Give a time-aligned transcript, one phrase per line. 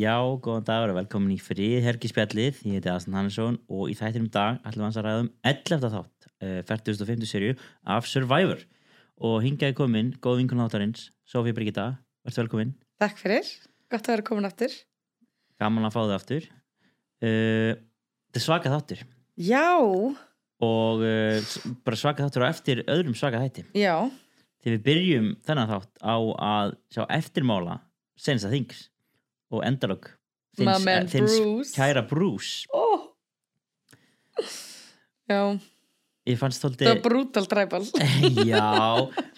[0.00, 4.30] Já, góðan dagur og velkomin í frið Hergispjallið, ég heiti Aslan Hannesson og í þættinum
[4.32, 5.88] dag ætlum við hans að ræða um 11.
[5.92, 8.62] þátt, uh, 4050 serju af Survivor.
[9.20, 11.84] Og hingaði komin, góð vinkunn áttarins Sofía Brigitta,
[12.24, 12.70] verður velkomin.
[13.02, 13.50] Takk fyrir,
[13.92, 14.76] gott að vera komin aftur.
[15.60, 16.46] Gaman að fá þig aftur.
[17.20, 17.74] Uh,
[18.30, 19.02] Þetta er svaka þáttur.
[19.50, 19.66] Já,
[20.70, 21.50] og uh,
[21.84, 23.66] bara svaka þáttur og eftir öðrum svaka þætti.
[23.82, 23.98] Já,
[24.62, 26.16] þegar við byrjum þennan þátt á
[26.54, 27.76] að sjá eftirmála
[28.16, 28.86] sensta þings
[29.50, 30.10] og endalog
[30.58, 31.74] My man Bruce.
[31.76, 32.84] kæra Bruce ó
[35.30, 35.40] Já,
[36.26, 37.84] ég fannst það var þóldi brútal dræbal
[38.50, 38.64] já,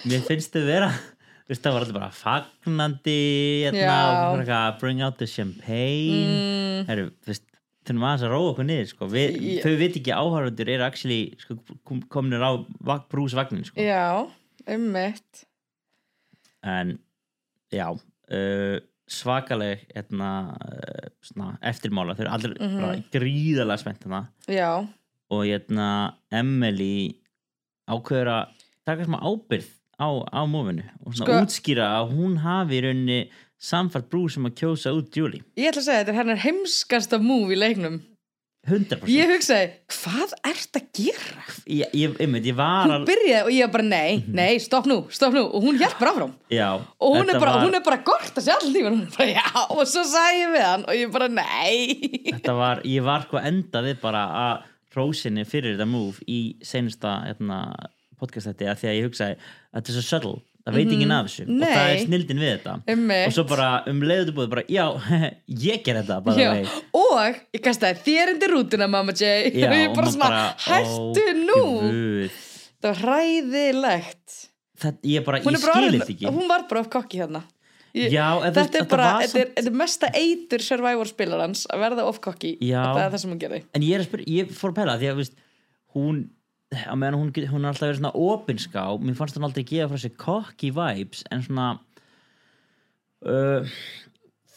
[0.09, 3.17] mér finnst þau vera þú veist, það var alltaf bara fagnandi
[3.67, 3.97] hérna,
[4.33, 7.45] bara eitthvað, bring out the champagne mm, veist,
[7.83, 9.09] þurfum aðeins að róa okkur niður sko.
[9.11, 9.59] við, Já.
[9.67, 11.59] þau veit ekki áhörfundur eru actually sko,
[11.89, 12.51] kom- komnir á
[12.87, 13.83] vag, Bruce vagnin sko.
[13.83, 14.23] Já,
[14.71, 15.45] ummitt
[16.63, 16.95] en
[17.75, 18.79] já uh,
[19.13, 22.81] svakaleg hérna, uh, svona, eftirmála þau eru allir Mhm.
[22.81, 24.23] bara gríðalega spennt hérna.
[25.33, 25.87] Og hérna
[26.33, 27.15] Emily
[27.89, 29.69] ákveður að taka smá ábyrð
[30.01, 33.21] á, á mófinu og svona Sko- útskýra að hún hafi í rauninni
[33.63, 37.19] samfært brú sem að kjósa út Julie ég ætla að segja þetta er hennar heimskasta
[37.23, 38.01] múv í leiknum
[38.63, 41.45] 100% Ég hugsaði, hvað ert að gera?
[41.67, 44.99] ég, ég, einmitt, ég var Hún byrjaði og ég var bara, nei, nei, stopp nú,
[45.11, 45.43] stopp nú.
[45.51, 46.37] Og hún hjálp bara áfram.
[46.53, 49.01] Já, og hún er, bara, var, hún er bara gort að sjá allir tíma hún
[49.09, 52.21] er bara, já, og svo sagði ég við hann og ég bara, nei.
[52.29, 57.17] Þetta var ég var sko enda við bara að rósinni fyrir þetta move í seinusta
[57.27, 57.61] hérna,
[58.21, 61.15] podcast þetta að því að ég hugsaði að þetta er svo subtle það veit enginn
[61.17, 61.47] af þessu.
[61.47, 61.93] Og það er.
[61.93, 62.05] Nei.
[62.07, 62.75] snildin við þetta.
[62.93, 63.25] Einmitt.
[63.27, 64.85] og svo bara um leiðu búið bara já,
[65.69, 69.79] ég ger þetta bara Já, og ég kastaði þér undir rútuna mamma J Já, og
[69.79, 71.65] ég bara svona, hættu nú.
[72.83, 74.39] Það var hræðilegt.
[74.83, 76.31] Það, ég bara, hún ég bara skil orðin, þetta ekki.
[76.35, 77.45] hún var bara of kokki hérna
[77.95, 81.65] ég, Já, veist, þetta er þetta bara, þetta er, þetta er mesta eitur survivor spilarans
[81.71, 82.81] að verða of kokki Já.
[82.83, 83.61] og það er það sem hún gerði.
[83.77, 85.37] En ég spyrja, ég fór að pæla því að veist,
[85.97, 86.23] hún
[86.73, 90.03] að meðan hún, hún er alltaf verið svona opinská mér fannst hún aldrei gefa frá
[90.03, 91.69] sér cocky vibes en svona
[93.29, 93.73] uh,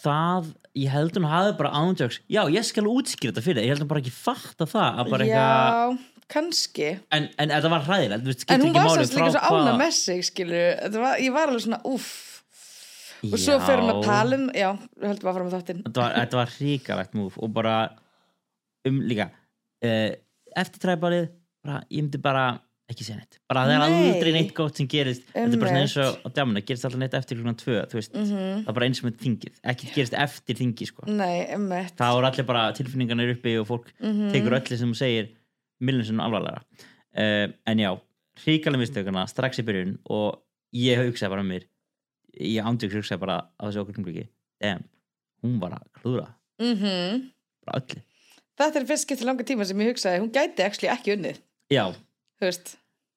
[0.06, 3.76] það ég held hún hafi bara ándjöks já, ég skal útskýra þetta fyrir þig, ég
[3.76, 6.88] held hún bara ekki fatta það að bara eitthvað, já, kannski.
[7.16, 10.32] En, en þetta var hræðilegt en hún var frá líka svo ána með sig
[10.96, 12.14] var, ég var alveg svona uff
[13.26, 14.36] og svo fer hún að Já.
[14.36, 14.68] um já,
[15.00, 15.82] við höldum að fara með þáttinn.
[15.86, 17.76] Þetta var, var hríkalegt múf og bara
[18.86, 20.12] um líka uh,
[20.56, 21.30] eftir træbalið
[21.66, 22.46] bara, ég myndi bara
[22.92, 23.40] ekki segja neitt.
[23.50, 24.10] Bara það er Nei.
[24.14, 25.24] aldrei neitt gott sem gerist.
[25.34, 28.14] Þetta er bara eins og á djáminu gerist alltaf neitt eftir klukkan tvö þú veist,
[28.14, 28.36] Mhm.
[28.62, 29.56] það er bara eins með þingið.
[29.66, 31.08] Ekki gerist eftir þingi sko.
[31.10, 31.48] Nei,
[31.98, 34.32] það voru allir bara tilfinningarnir uppi og fólk Mhm.
[34.32, 35.30] tekur öllu sem þú segir
[35.82, 36.62] millin sem alvarlega.
[37.18, 38.00] Uh, en já,
[38.46, 40.42] hríkalega mistökuna strax í byrjun og
[40.76, 41.64] ég hugsaði bara um mér.
[42.40, 44.28] Ég ándjöks hugsaði bara á þessu okkur kringbliki
[44.62, 44.84] damn,
[45.44, 46.28] hún var að klúra
[46.60, 47.32] Mhm.
[47.66, 48.02] bara öllu.
[48.60, 51.38] Þetta er fyrst skipti langa tíma sem ég hugsaði hún gæti actually ekki unnið
[51.72, 51.86] já,
[52.40, 52.76] þú veist.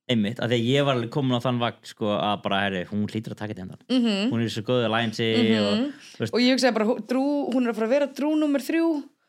[0.08, 3.02] Einmitt, af því að ég var komin á þann vagn sko að bara, herri, hún
[3.10, 5.82] hlýtur að taka þetta hendan mm hún er svo góð að læn sig og,
[6.14, 8.64] þú veist, og ég hugsaði bara drú, hún er að fara að vera drú nummer
[8.64, 8.86] þrjú.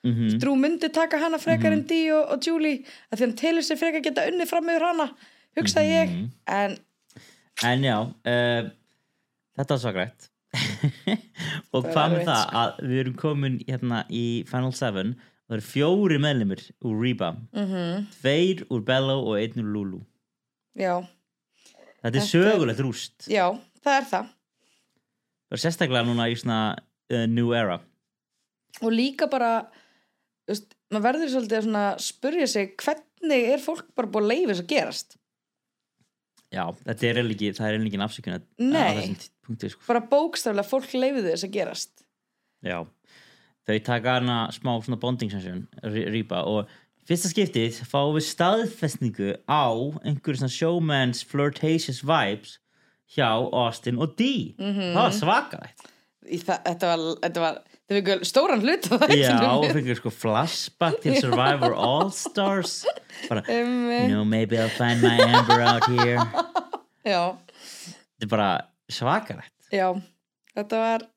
[0.07, 1.79] Mm drú myndi taka hana frekar Mhm.
[1.81, 4.85] en Dee og, og Julie að því hann telur sér frekar geta unnið fram yfir
[4.87, 5.09] hana
[5.59, 6.09] hugsaði ég.
[6.09, 6.29] Mhm.
[6.47, 6.77] en
[7.67, 8.69] en já uh,
[9.59, 10.29] þetta var svakrætt
[11.73, 12.61] og Það er hvað með það sko.
[12.61, 15.15] að við erum komin hérna í Final 7 og
[15.49, 17.33] það eru fjóri meðlumir úr Reba.
[17.57, 20.01] Mm tveir úr Bello og einn úr Lulu.
[20.77, 21.01] Já,
[22.03, 23.27] þetta er sögulegt rúst.
[23.27, 23.49] Já,
[23.81, 24.33] það er það.
[25.49, 27.79] Það er sérstaklega núna í svona uh, new era.
[28.85, 29.71] Og líka bara
[30.47, 34.63] veist, maður verður svolítið að spurja sig hvernig er fólk bara búið að leifa þess
[34.63, 35.17] að gerast?
[36.49, 39.17] Já, þetta er ekki, það er eiginlega ekki afsökun Nei.
[39.45, 39.83] punkti sko.
[39.85, 42.05] bara bókstaflega fólk leifiði þess að gerast.
[42.65, 42.79] Já,
[43.69, 46.69] þau taka hana smá svona bonding session, rýpa og
[47.09, 49.65] fyrsta skiptið fáum við staðfestningu á
[50.03, 52.57] einhverjum svona showman's flirtatious vibes
[53.15, 54.55] hjá Austin og Dee.
[54.59, 54.93] Mhm.
[54.93, 55.87] það var svakalægt
[56.29, 60.11] það, þetta var, þetta var var ykkur stóran hlut á það Já, og fengið sko
[60.13, 62.83] flashback til Survivor All-Stars
[63.29, 66.21] bara, you know, maybe I'll find my Amber out here.
[67.09, 67.33] Já,
[68.19, 68.49] þetta er bara
[68.91, 69.87] svakalægt já
[70.57, 71.07] þetta var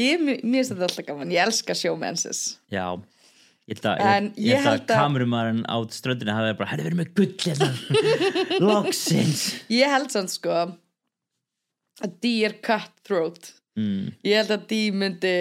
[0.00, 2.40] ég, mér finnst þetta alltaf gaman, ég elska showmances
[2.72, 2.86] Já,
[3.66, 7.00] ég held að, ég, ég ég held að kamerumærin á ströndinu hafi bara, hætti verið
[7.00, 7.70] með gull hérna.
[8.68, 9.46] Loksins.
[9.72, 10.74] Ég held sann sko að
[12.20, 13.54] Dee er cutthroat.
[13.76, 14.12] Mm.
[14.24, 15.36] ég held að Dee myndi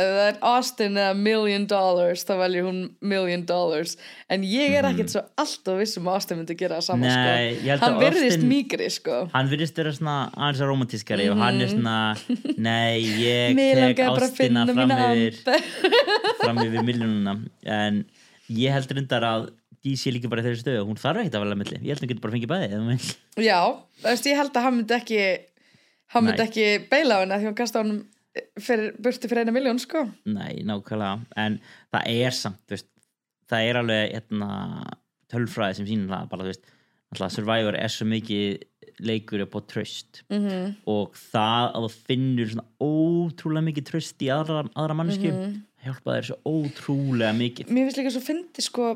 [0.00, 2.78] ef það er Austin eða million dollars þá velji hún
[3.12, 3.96] million dollars
[4.30, 7.26] en ég er ekkert svo alltaf vissum að Austin myndi gera það saman Mhm.
[7.30, 7.84] Nei, ég sko.
[7.84, 11.60] hann að virðist Austin- mýgri sko hann virðist vera svona aðeins að romantískari og hann
[11.60, 11.96] er svona
[12.56, 13.94] nei, ég Mhm.
[13.94, 15.34] Tek bara að fram yfir
[16.44, 17.34] fram yfir miljónuna
[17.66, 18.04] en
[18.50, 19.48] ég held reyndar að
[19.84, 22.04] DC er líka bara þeirri stöðu hún þarf ekkert að velja milli, ég held að
[22.04, 22.98] hún getur bara fengið bæði hún.
[23.40, 23.60] Já,
[24.28, 25.20] ég held að hann myndi ekki
[26.12, 28.00] hann myndi ekki beila á henni af því hann kasta honum
[28.60, 31.60] fyrir, burti fyrir eina miljón sko nei, nákvæmlega, en
[31.92, 32.90] það er samt veist,
[33.50, 34.50] það er alveg hérna,
[35.32, 36.70] tölfræði sem sýnir það bara, þú veist,
[37.10, 38.66] alltaf Survivor er svo mikið
[39.00, 40.38] leikur upp á tröst mm.
[40.44, 40.74] -hmm.
[40.86, 45.62] og það að þú finnur svona ótrúlega mikið tröst í aðra, aðra manneski Mhm.
[45.84, 48.94] hjálpa þér svo ótrúlega mikið Mér finnst líka svo fyndi sko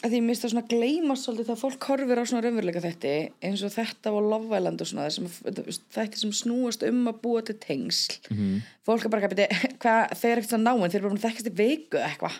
[0.00, 3.10] að því mista svona gleymast svolítið þegar fólk horfir á svona raunveruleika þetta
[3.44, 5.28] eins og þetta og Love Island og svona þessum,
[5.92, 8.16] þetta sem snúast um að búa til tengsl.
[8.32, 8.62] Mhm.
[8.86, 11.20] fólk er bara ekki að byrja þeir eru ekkert svona náin, þeir eru bara búin
[11.20, 11.56] að þekkast í
[12.00, 12.38] eða eitthvað,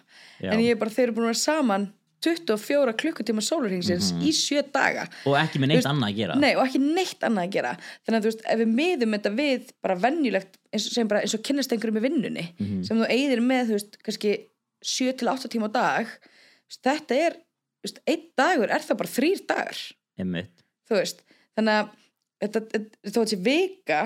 [0.51, 1.89] en ég er bara þeir eru búin að vera saman
[2.21, 5.07] 24 klukkutíma sólarhingsins í sjö daga.
[5.25, 6.35] Og ekki með neitt veist, annað að gera.
[6.37, 7.71] Nei, og ekki neitt annað að gera.
[8.05, 11.45] Þannig að þú veist, ef við miðum þetta við bara venjulegt, eins sem eins og
[11.49, 12.83] kynnast einhverjum í vinnunni, Mhm.
[12.85, 14.35] sem þú eyðir með þú veist, kannski
[14.85, 16.07] 7 til 8 tíma á dag
[16.85, 17.37] þetta er
[17.87, 19.81] veist, einn dagur er það bara þrýr dagar.
[20.21, 20.65] Einmitt.
[20.91, 21.23] Þú veist,
[21.57, 21.95] þannig að
[22.45, 24.01] þetta, þetta, að þessi vika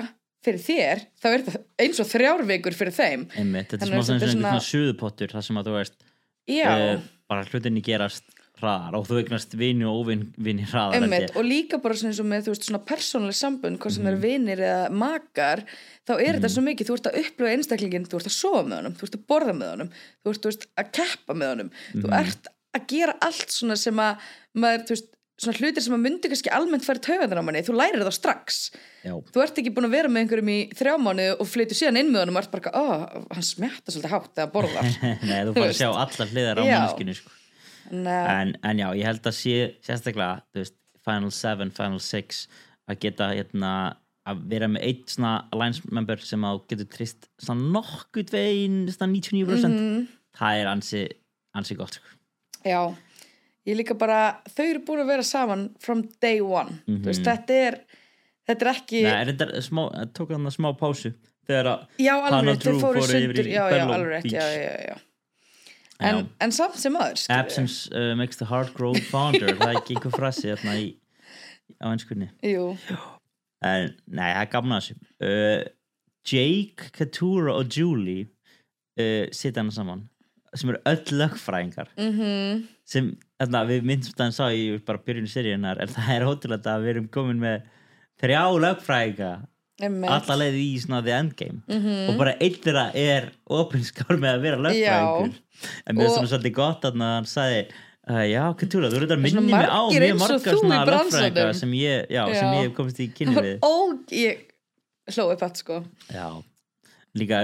[0.45, 3.27] fyrir þér, þá er þetta eins og þrjár vikur fyrir þeim.
[3.41, 7.81] Einmitt, þetta er svona, þetta svona, suðupottur þar sem að þú veist uh, bara hlutinni
[7.81, 8.23] gerast
[8.55, 12.53] hraðar og þú eignast vini og óvinni hraðar Einmitt, og líka bara svona með þú
[12.53, 14.13] veist, svona persónuleg sambund, hvað sem mm Mhm.
[14.15, 15.63] er vinir eða makar,
[16.07, 18.77] þá er þetta svo mikið þú ert að upplifa einstaklingin, þú ert að sofa með
[18.79, 19.89] honum þú ert að borða með honum,
[20.23, 22.15] þú ert, þú veist, að keppa með honum, þú Mhm.
[22.21, 24.25] ert að gera allt svona sem að
[24.61, 27.73] maður, þú veist, svona hlutir sem að myndi kannski almennt færi taugandur á manni, þú
[27.75, 28.59] lærir það strax
[29.03, 31.99] Já, þú ert ekki búin að vera með einhverjum í þrjá mánu og flytur síðan
[31.99, 32.85] inn með honum og ert bara, ó,
[33.35, 34.87] hann smetta svolítið hátt hann borðar
[35.27, 36.77] Nei, þú bara sjá allar hliðar á Já.
[36.77, 37.33] manneskinu sko.
[37.91, 42.39] En, en já, ég held að sé sérstaklega, þú veist, Final 7 Final 6
[42.89, 43.73] að geta hérna,
[44.25, 49.11] að vera með eitt svona alliance member sem að getur trist svona nokkuð veginn, svona
[49.13, 50.07] 99% Mhm.
[50.39, 51.03] það er ansi,
[51.59, 52.15] ansi gott sko.
[52.65, 52.81] Já,
[53.69, 56.81] ég líka bara þau eru búin að vera saman from day one.
[56.87, 57.01] Mhm.
[57.03, 57.79] þú veist, þetta er
[58.49, 59.83] þetta er ekki, Nei, er þetta smá,
[60.13, 61.13] tók hann að smá pásu
[61.47, 64.31] þegar að þau Drew fóru yfir í Bellow Beach.
[64.33, 64.97] já, já, já.
[66.03, 67.29] En, en samt sem skilurðu.
[67.31, 69.53] absence uh, makes the heart grow fonder.
[69.55, 70.89] Það er ekki einhver frasi þarna í,
[71.79, 72.27] á einskunni
[73.65, 74.97] en nei, það er gaman að þessu.
[75.23, 75.63] Uh,
[76.25, 80.03] Jake, Katura og Julie uh, sitja hann saman
[80.55, 81.87] sem eru öll lögfræðingar.
[81.97, 82.63] Mhm.
[82.85, 86.83] Sem þarna, við myndum þannig sá í bara byrjun seríunar en það er hóttilegt að
[86.85, 87.63] við erum komin með
[88.21, 89.31] þrjá lögfræðinga
[90.07, 92.09] alla leið í svona the endgame Mhm.
[92.09, 95.33] og bara einn þeirra er opinskál með að vera lögfræðingur.
[95.87, 97.59] En mér Og- finnst það svolítið gott að hann sagði
[98.07, 101.55] uh, já, Katura, þú Það er minni mig á mjög og margar í svona lögfræðinga
[101.55, 102.53] sem ég, já, sem Já.
[102.55, 103.59] ég hef komist í kynni við.
[103.65, 103.73] ó,
[104.11, 104.37] ég
[105.09, 105.83] hlóði patt sko.
[106.13, 106.43] Já,
[107.17, 107.41] líka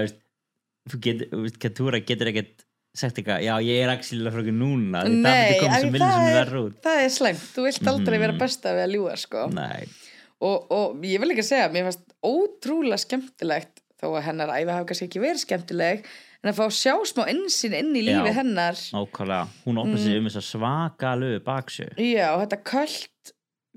[0.90, 5.22] þú veist, Katura getur ekkert sagt eitthvað, já, ég er actually lögfræðingur núna því það
[5.24, 5.52] Nei,
[5.82, 6.50] sem það er-
[6.84, 8.24] það er slæmt, þú vilt aldrei Mhm.
[8.26, 9.46] vera besta við að ljúga sko.
[10.42, 14.86] Og, og ég vil ekki segja, mér fannst ótrúlega skemmtilegt þó að hennar æfi hafi
[14.90, 16.06] kannski ekki verið skemmtileg
[16.44, 18.34] en að fá sjá smá innsýn inn í lífi Já.
[18.34, 18.74] hennar.
[18.74, 19.48] nákvæmlega.
[19.66, 20.04] Hún opnaði Mm.
[20.04, 23.08] sig um þess að svaka lögu baksjö já, og þetta köld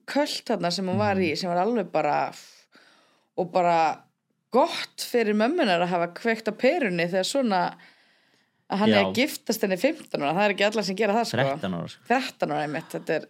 [0.06, 2.32] köld þarna sem hún var í sem var alveg bara
[3.36, 3.98] og bara
[4.50, 7.74] gott fyrir mömmunar að hafa kveikt á perunni þegar svona
[8.72, 8.96] að hann Já.
[8.96, 11.74] er að giftast henni 15 ára, það er ekki allar sem gera það sko 13
[11.78, 12.06] ára, sko.
[12.08, 13.26] 13 ára einmitt, þetta er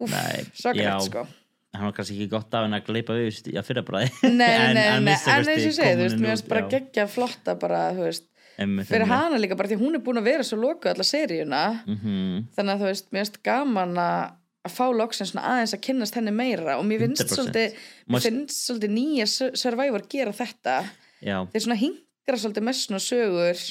[0.00, 0.44] já.
[0.56, 1.26] svakalegt sko
[1.70, 4.10] hann var kannski ekki gott af henni að gleipa við að fyrra bræði
[4.40, 7.54] Nei, En- nei, en eins og ég segi, þú veist, mér finnst bara geggja flotta
[7.60, 8.26] bara, þú veist,
[8.60, 9.20] Einmitt, fyrir einmitt.
[9.20, 12.48] hana líka bara því hún er búin að vera svo lokuð alla seríuna, Mhm.
[12.56, 16.14] þannig að þú veist, mér finnst gaman að að fá loksins svona aðeins að kynnast
[16.18, 17.32] henni meira og mér finnst 100%.
[17.38, 20.74] svolítið, mér Mas- finnst svolítið nýja Sur- Survivor gera þetta
[21.22, 23.62] já, þeir svona hingra svolítið með svona sögur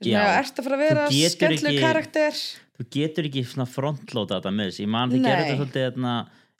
[0.00, 2.32] Svona, ert að fara að vera Þú ekki- karakter
[2.80, 6.14] þú getur ekki frontlóta þetta með þessi, ég man þið gerði þetta svolítið þarna,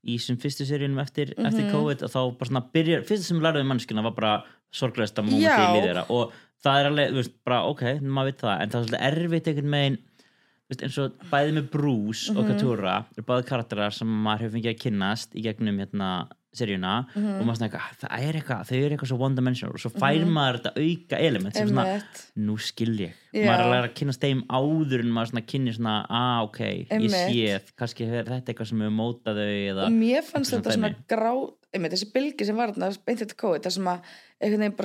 [0.04, 1.72] í þessum fyrstu seríunum eftir, eftir Mhm.
[1.72, 5.56] COVID og þá bara svona byrjar, fyrsta sem lærði mannskina var bara sorglegasta mómenti Já.
[5.56, 6.32] í líðira og
[6.64, 9.48] það er alveg, þú veist, bara ok, maður veit það, en það er svolítið erfitt
[9.48, 12.36] einhvern veginn þú veist, eins og bæði með Bruce Mhm.
[12.38, 17.06] og Katura eru báði karakterar sem maður hefur fengið að kynnast í gegnum hérna seríuna
[17.14, 17.40] Mhm.
[17.40, 19.74] og maður svona eitthvað, "Ah, það er eitthvað, þau eru eitthvað svo one dimensional.
[19.74, 22.02] Og svo fær maður þetta auka element sem svona,
[22.36, 23.12] nú skil ég.
[23.32, 23.46] Já.
[23.46, 26.58] maður er að læra að kynast þeim áður en maður svona kynni svona, ah ok,
[26.90, 30.74] ég sé kannski er þetta eitthvað sem hefur mótað þau eða og mér fannst þetta
[30.74, 34.00] svona svona grá einmitt, þessi bylgi sem var þarna beint þetta COVID, það sem að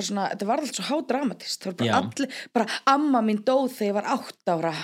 [0.06, 1.76] svona, þetta var alltaf svo hádramatist.
[1.76, 4.74] Bara allir, bara amma mín dóð þegar ég var átt ára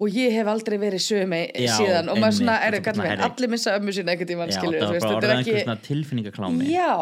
[0.00, 2.10] og ég hef aldrei verið sömi síðan.
[2.12, 3.28] Og maður svona, er þetta er bara, herri.
[3.28, 6.68] allir missa ömmu sína einhvern tímann Já, skilur, það var bara orðið einhver svona tilfinningaklámi.
[6.72, 6.92] Já,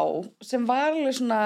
[0.51, 1.41] sem var alveg svona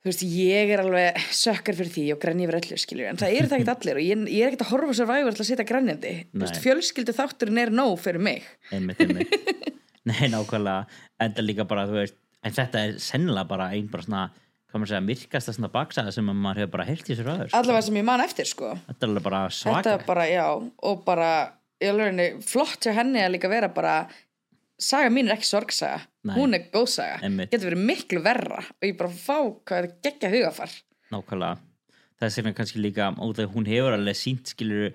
[0.00, 3.36] þú veist, ég er alveg sökkar fyrir því og grenni yfir öllu skilur, en það
[3.36, 5.50] eru það ekkert allir og ég, ég er ekkert að horfa á Survivor til að
[5.50, 6.14] sitja grenjandi.
[6.32, 8.48] Þú veist, fjölskyldu þátturinn er nóg fyrir mig.
[8.72, 9.36] Einmitt, einmitt.
[10.08, 14.22] Nei, nákvæmlega, enda líka bara, þú veist en þetta er sennilega bara ein bara svona
[14.70, 17.54] hvað maður segja, myrkasta svona baksaða sem að maður hefur bara heyrt í sér aður
[17.58, 18.72] allavega sem ég man eftir sko.
[18.86, 19.94] Þetta er alveg bara þetta svaka.
[19.96, 20.44] er bara, já,
[20.90, 21.30] og bara
[21.80, 23.94] í alveg flott hjá henni að líka vera bara
[24.80, 26.06] saga mín er ekki sorgsaga.
[26.20, 26.34] Nei.
[26.36, 27.48] hún er góðsaga, Einmitt.
[27.48, 30.74] getur verið miklu verra og ég bara fá hvað er geggja hugafar.
[31.10, 31.56] Nákvæmlega.
[32.20, 34.90] Það er sérna kannski líka, út af hún hefur alveg sínt skilur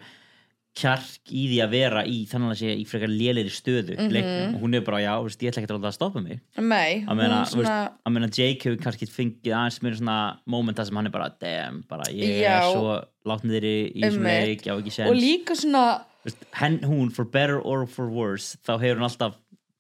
[0.76, 4.56] kjark í því að vera í þannig að sé í frekar lélegri stöðu mm Mhm.
[4.56, 7.06] og hún er bara, já, veist, ég ætla ekki að láta það stoppa mig Nei,
[7.08, 10.96] að meina, svona veist, að meina Jake hefur kannski fengið aðeins mér svona momenta sem
[11.00, 12.60] hann er bara, damn, bara ég Já.
[12.60, 14.50] er svo látt niður í, í þessum Einmitt.
[14.50, 15.86] leik, já ekki og séns líka svona
[16.26, 19.36] Veist, henn, hún, for better or for worse þá hefur hún alltaf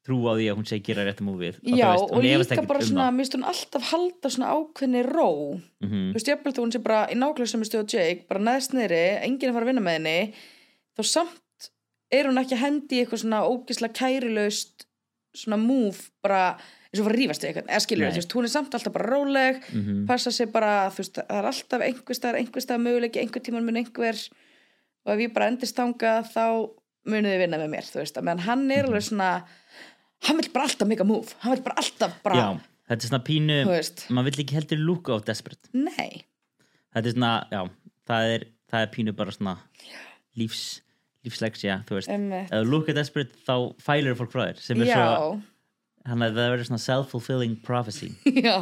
[0.05, 3.25] trú á því að hún segi gera réttu múfið já, og líka bara svona, mér
[3.25, 6.09] finnst hún alltaf halda svona ákveðni ró mm -hmm.
[6.11, 8.73] þú veist, ég held að hún sé bara í nákvæmlega sem stöðu Jake, bara neðst
[8.73, 10.33] niðri, enginn er að fara að vinna með henni
[10.97, 11.69] þá samt
[12.13, 14.85] er hún ekki að hendi eitthvað svona ógisla kærilaust
[15.35, 18.45] svona move bara eins og fara að rífast við eitthvað, eða skilur þú veist, hún
[18.47, 20.05] er samt alltaf bara róleg Mhm.
[20.07, 23.65] passa sig bara, þú veist, það er alltaf einhver staðar, einhver staðar möguleiki, einhver tíman
[23.67, 24.15] mun einhver
[25.05, 26.45] og ef ég bara endist þanga þá
[27.05, 29.31] munið þið vinna með mér, þú veist, að meðan hann er alveg svona
[30.25, 32.47] hann vil bara alltaf make a move, hann vil bara alltaf bara, já,
[32.87, 33.59] þetta er svona pínu
[34.15, 35.67] maður vill ekki heldur lúka á desperate.
[35.73, 36.23] Nei.
[36.95, 37.61] Þetta er svona, já,
[38.07, 39.57] það er, það er pínu bara svona
[40.39, 40.63] lífs,
[41.25, 42.11] lífslegsja, þú veist.
[42.11, 42.51] Einmitt.
[42.51, 45.33] ef þú lúka desperate þá fælur fólk frá þér sem er já, svo,
[46.05, 48.11] hann að það verður svona self-fulfilling prophecy.
[48.45, 48.59] Já.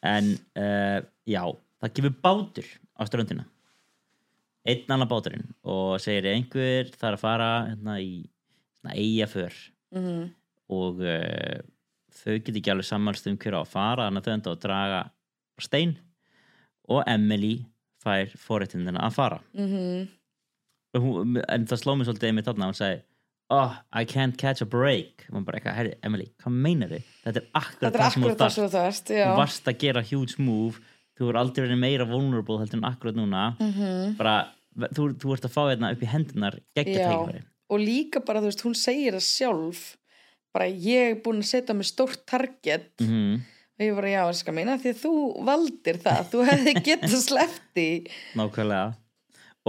[0.00, 1.42] En uh, já,
[1.82, 3.44] það gefur bátur á ströndina.
[4.64, 8.22] Einn annar báturinn og segir einhver þarf að fara hérna í
[8.88, 9.52] eiga för
[9.92, 10.30] mhm.
[10.72, 11.60] og uh,
[12.16, 14.62] þau get ekki alveg samanst um hver á að fara þannig að þau enda að
[14.64, 15.02] draga
[15.60, 15.94] stein
[16.90, 17.54] og Emily
[18.00, 19.40] fær forréttindina að fara.
[19.52, 19.76] Mhm.
[19.76, 20.08] hún,
[20.96, 23.02] en það sló mig svolítið einmitt þarna og hún sagði
[23.50, 25.26] oh, I can't catch a break.
[25.28, 27.12] Og hún bara eitthvað, herri, Emily, hvað meinar þið?
[27.24, 30.82] Þetta er akkurat það sem þú það þarft þú varst að gera huge move.
[31.18, 33.46] Þú er aldrei verið meira vulnerable heldur en akkurat núna.
[33.60, 34.16] Mhm.
[34.20, 34.36] bara,
[34.96, 36.60] þú, þú ert að fá hérna upp í hendunar
[37.70, 39.82] Og líka bara, þú veist, hún segir það sjálf,
[40.54, 42.92] bara ég er búin að setja mig stórt target.
[43.02, 43.42] Mm
[43.80, 45.12] og ég bara, já, elskar mín, af því að þú
[45.48, 47.90] valdir það, þú hefði getað sleppt í.
[48.36, 48.90] nákvæmlega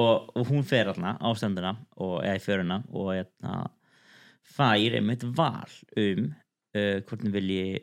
[0.01, 3.55] og, og hún fer hérna á stenduna og eða í föruna og hérna
[4.51, 6.31] fær einmitt val um
[6.75, 7.81] uh, hvort hún vilji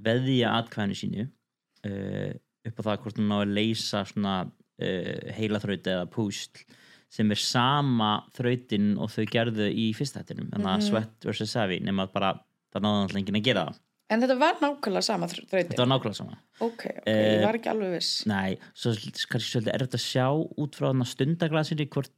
[0.00, 2.32] veðja atkvæðinu sínu uh,
[2.68, 6.64] upp á það hvort hún ná að leysa svona uh, heila þraut eða púsl
[7.10, 11.50] sem er sama þrautin og þau gerðu í fyrsta hættinum þannig að Sweat vs.
[11.50, 12.36] Savvy nema bara
[12.70, 15.70] það náði alltaf enginn að gera það En þetta var nákvæmlega sama þrautin.
[15.70, 18.26] þetta var nákvæmlega sama Ok, ok, Eh, ég var ekki alveg viss.
[18.26, 22.14] Nei, svo kannski svolítið er þetta að sjá út frá þarna stundaglasinu hvort,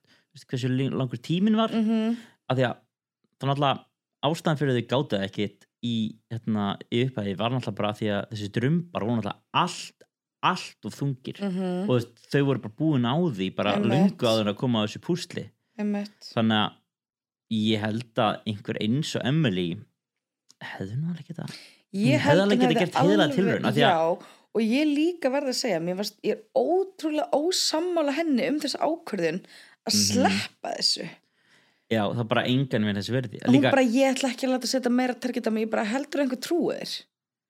[0.49, 1.89] hversu langur tíminn var mm.
[1.89, 2.21] Mm
[2.53, 2.79] af því að
[3.41, 5.97] það er náttúrulega ástæðan fyrir þau gátu það ekkit í,
[6.33, 10.07] hérna, í upphæði var náttúrulega bara því að þessi drömbar voru náttúrulega allt,
[10.53, 11.91] allt og þungir -hmm.
[11.91, 15.03] og þau voru bara búin á því bara lungu áður en að koma á þessu
[15.03, 15.47] púsli
[15.77, 16.71] þannig að
[17.53, 19.69] ég held að einhver eins og Emily
[20.63, 21.49] hefðu nú alveg geta
[21.93, 23.97] Ég held hún getað hefði alveg- að- Já,
[24.55, 28.81] og ég líka verð að segja, mér varst, ég er ótrúlega ósammála henni um þessa
[28.81, 30.01] ákvörðun að Mhm.
[30.09, 31.09] sleppa þessu.
[31.93, 34.67] já, það er bara engan við þessi verði Hún bara, ég ætla ekki að láta
[34.73, 37.03] setja meira target á mig, ég bara heldur einhver trúið.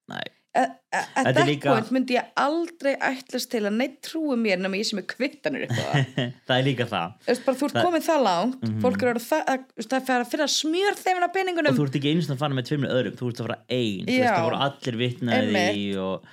[0.08, 4.76] Nei, At Þetta líka- point myndi ég aldrei ætlast til að neitt trúi mér nema
[4.76, 5.94] ég sem er kvittanur á það.
[6.48, 8.80] það er líka það veist bara, þú ert Það- komið það langt, Mhm.
[8.84, 11.78] fólk eru að það, að, það fer að smjör þeimina og peningunum.
[11.78, 14.04] þú ert ekki einu sinni að fara með tveimur öðrum þú ert að fara ein,
[14.04, 16.30] þú veist það voru allir vitnaði og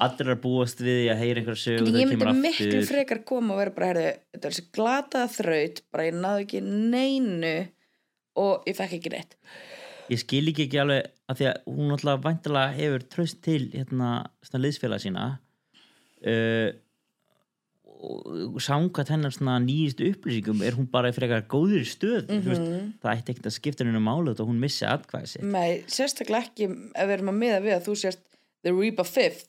[0.00, 3.54] allir er að búast við að heyra einhverja sög og ég myndi miklu frekar koma
[3.54, 7.54] og vera bara, herðu, þetta er þessi glataða þraut, bara ég náðu ekki neinu
[8.40, 9.34] og ég fekk ekki neitt.
[10.10, 14.12] Ég skil ekki ekki alveg að því að hún alltaf væntalega hefur tröst til hérna
[14.46, 15.26] svona liðsfélag sína
[16.26, 16.70] uh,
[18.00, 22.92] og samkvæmt hennar svona nýjist upplýsingum er hún bara frekar góður stöð mm Mhm.
[23.02, 26.68] það ætti ekkert að skipta henni málu og hún missi atkvæði sitt Nei, sérstaklega ekki
[26.94, 28.22] ef við erum að miða við að þú sést
[28.64, 29.46] the Reba Fifth,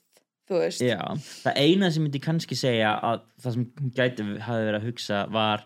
[0.48, 0.80] þú veist.
[0.80, 1.00] Já,
[1.44, 5.26] það eina sem myndi kannski segja að það sem hún gæti hafi verið að hugsa
[5.32, 5.64] var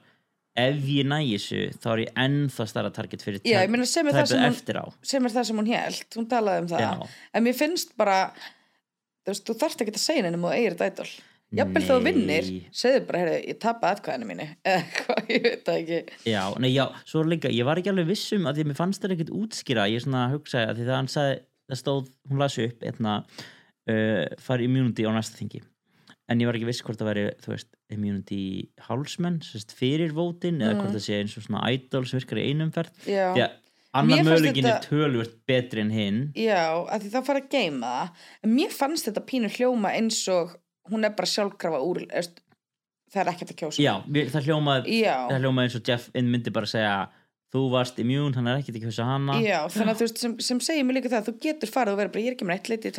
[0.61, 4.85] ef ég næ þessu þá er ég ennþá starra target fyrir tæpið eftir á.
[5.03, 6.85] sem er það sem hún held, hún talaði um það.
[6.87, 7.17] Já.
[7.33, 8.19] en mér finnst bara
[9.27, 11.11] þú veist, þú þarft ekki að segja nefnum og eigir þetta idol.
[11.57, 12.05] Jafnvel Nei.
[12.09, 16.17] vinnir, segðu bara heyrðu, ég tapa atkvæðinu mínu, eða hvað, ég veit það ekki.
[16.27, 18.79] Já, nei, já, svo er líka, ég var ekki alveg vissum að því að mér
[18.81, 19.87] fannst það ekkert útskýra.
[19.93, 21.39] Ég svona hugsaði að því það hann sagði
[21.71, 23.15] það stóð, hún lasi upp etna,
[23.95, 25.63] uh, fari immunity á næsta þingi
[26.29, 28.41] en ég var ekki viss hvort það væri þú veist, immunity
[28.89, 29.37] hálsmenn
[29.79, 32.93] fyrir vótin eða hvort það sé eins og svona idol sem virkar í einum ferð
[33.07, 33.13] Mm.
[33.15, 33.29] Já.
[33.37, 33.55] því að
[33.97, 38.25] annar möguleikin er tölvört betri en hinn Já, að því þá fara að geima það
[38.49, 40.57] en mér fannst þetta pínu hljóma eins og
[40.91, 42.43] hún er bara sjálfkrafa úr eðst,
[43.15, 43.95] það er ekkert að kjósa Já,
[44.35, 45.15] það hljómaði Já.
[45.31, 46.97] það hljómaði eins og Jeff myndi bara segja
[47.55, 50.61] þú varst immune, hann er ekkert að hana Já, þannig að þú veist, sem, sem
[50.61, 52.69] segir mér líka það þú getur farið og verið bara, ég er ekki með eitt
[52.75, 52.99] leitið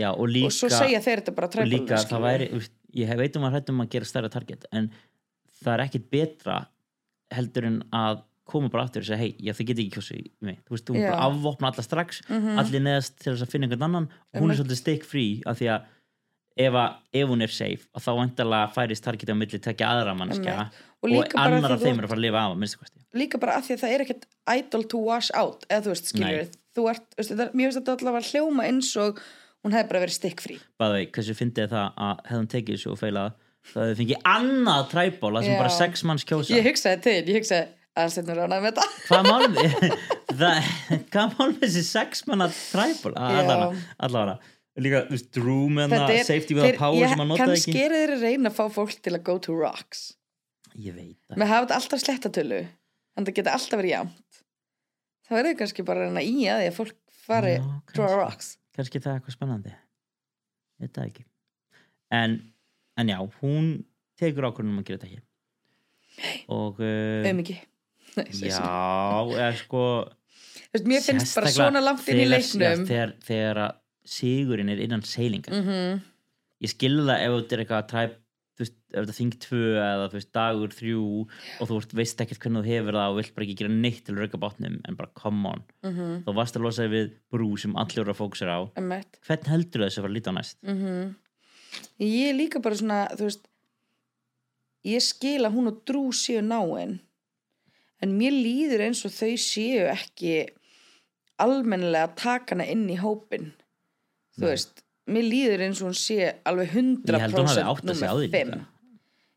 [0.00, 2.50] Já, og líka og svo segja þeir þetta bara það væri,
[2.96, 4.90] ég veit um að hrættum að gera stærra target en
[5.62, 6.58] það er ekkit betra
[7.32, 8.22] heldur en að
[8.52, 11.08] koma bara aftur og segja hei, þið getið ekki kjósið mig þú veist, þú Já.
[11.08, 14.60] bara afvopna alla strax allir neðast til þess að finna einhvern annan og hún er
[14.60, 15.90] svolítið stick free af því að
[16.56, 20.16] ef, að, ef hún er safe að þá vantarlega færist targetið á milli tekja aðra
[20.18, 20.56] mannskja.
[21.02, 23.68] Og og, annar af þeim er að fara að lifa af að líka bara að
[23.68, 26.60] því að það er ekkert idol to wash out eða þú veist, skilur Nei.
[26.76, 29.22] þú ert, veist, þetta, mér finnst þetta allavega hljóma eins og
[29.62, 30.56] hún hefði bara verið stikkfrí.
[30.82, 33.36] Bæði, hversu fyndið það að hefðum tekið þessu og feilað
[33.72, 35.58] það hefði fengið annað træból sem Já.
[35.62, 36.56] bara sex manns kjósa.
[36.56, 37.68] Ég hugsaði til, ég hugsaði
[38.02, 38.86] að þetta er ránað með þetta.
[39.06, 39.44] Hvað mál
[40.42, 40.72] það,
[41.12, 44.38] hvað mál með þessi sex manna træból allavega, allavega.
[44.82, 45.36] Líka, þú veist,
[45.92, 47.74] hana er- safety with a þeir- power sem hann notaði ekki.
[47.84, 50.02] eru þeir að reyna að fá fólk til að go to rocks.
[50.80, 51.36] Ég veit það.
[51.42, 52.60] Með hafa þetta alltaf slettatölu
[53.20, 54.08] en það geta alltaf verið
[55.28, 58.00] þá er þau kannski bara að reyna í að því að fólk fari Já, to
[58.00, 58.16] kannski.
[58.16, 59.74] rocks kannski það er eitthvað spennandi.
[59.74, 61.26] Ég veit það ekki.
[62.12, 62.38] En,
[63.00, 63.68] en já, hún
[64.20, 65.22] tekur ákvörðunum að gera þetta ekki.
[66.52, 67.60] Og uh, um ekki.
[68.44, 68.58] Já,
[69.32, 69.82] eða sko
[70.74, 72.82] veist, mér finnst bara svona langt inn í leiknum.
[72.84, 73.60] þegar, þegar
[74.04, 75.54] sigurinn er innan seilingar.
[75.56, 76.02] Mm
[76.62, 78.18] ég skilði það ef þetta er eitthvað træp,
[78.52, 82.22] þú veist, ef þetta þing tvö eða þú veist, dagur þrjú og þú veist, veist
[82.24, 85.10] ekkert hvernig þú hefur það og vilt bara ekki gera neitt til bátnum en bara
[85.14, 86.22] come on, -hmm.
[86.24, 88.60] þá varst að losa við brú sem allir voru að fókusera á.
[88.76, 88.92] Um
[89.26, 90.58] hvern heldur þessu að fara að líta á næst?
[90.62, 91.14] Mm
[91.98, 93.48] ég er líka bara svona þú veist
[94.88, 96.98] ég skil að hún og Drú séu náin
[98.02, 100.34] en mér líður eins og þau séu ekki
[101.42, 103.52] almennilega að taka hana inn í hópin
[104.38, 107.64] þú veist mér líður eins og hún sé alveg 100% ég held að hún hafi
[107.72, 108.66] átt að segja á því líka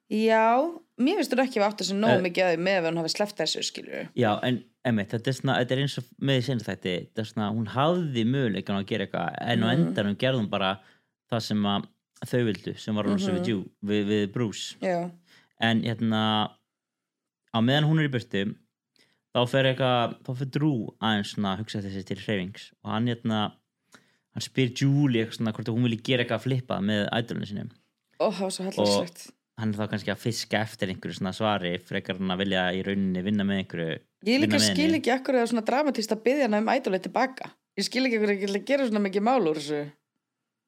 [0.10, 0.45] já,
[1.01, 2.21] mér finnst hún ekki að átt að segja nóg Eh.
[2.28, 5.38] mikið að því með ef hún hafi sleppt þessu skilur já, en emitt, þetta er
[5.39, 8.86] svona, þetta er eins og með því sinni þetta, er svona, hún hafði möguleikan að
[8.91, 9.88] gera eitthvað, en á Mhm.
[9.88, 10.80] endanum gerðum bara
[11.32, 11.88] það sem að
[12.25, 13.39] þau vildu sem var rosa Mhm.
[13.39, 15.12] við, Jú- við, við Bruce já,
[15.60, 16.51] en hérna
[17.56, 18.56] á meðan hún er í burtu
[19.36, 23.08] þá fer eitthvað, þá fer Drew aðeins svona að hugsa þessi til hreyfings og hann
[23.08, 23.54] hérna
[24.36, 27.67] hann spyr Julie eitthvað svona hvort hún vilji gera eitthvað að flippa með ædolinu sinni
[28.19, 32.43] svo hallarslegt hann er þá kannski að fiska eftir einhverju svona svari frekar hann að
[32.43, 36.24] vilja í rauninni vinna með einhverju ég líka skil ekki akkur eða svona dramatist að
[36.26, 37.52] byggja hana um ædolið tilbaka.
[37.76, 39.82] Ég skil ekki akkur að gera svona mikið mál úr þessu.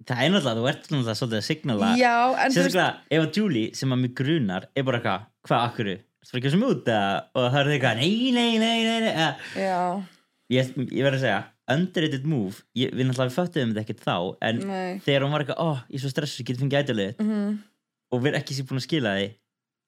[0.08, 3.24] Það er náttúrulega, þú ert náttúrulega svolítið að signala já, en þú veist sérstaklega ef
[3.24, 6.66] að Julie sem að mig grunar er bara eitthvað, hvað akkur það er ekki sem
[6.68, 10.04] út og það er eitthvað nei, nei, nei, nei, nei.
[10.54, 11.40] ég, ég verð að segja
[11.72, 14.18] underrated move, ég, við náttúrulega við föttuðum þetta ekkert þá,
[14.50, 15.00] en nei.
[15.04, 17.58] þegar hún var eitthvað ó, ég er svo stressu, ég geti fengið ædolið mm
[18.14, 19.28] og við erum ekki sér búin að skila því.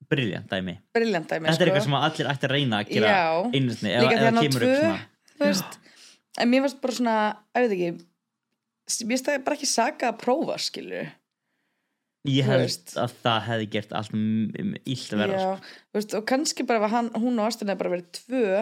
[0.09, 1.65] Briljant dæmi, briljant dæmi þetta er sko.
[1.65, 3.35] eitthvað sem allir ætti að reyna að gera hann á
[4.23, 4.99] það kemur upp tvö- svona.
[5.33, 5.79] þú veist
[6.39, 7.15] en mér varst bara svona,
[7.65, 11.11] veit ekki mér það bara ekki saga að prófa skilur
[12.31, 15.75] ég held að það hefði gert allt illt að vera já, sko.
[15.99, 18.53] veist, og kannski bara hann, hún og er bara verið tvö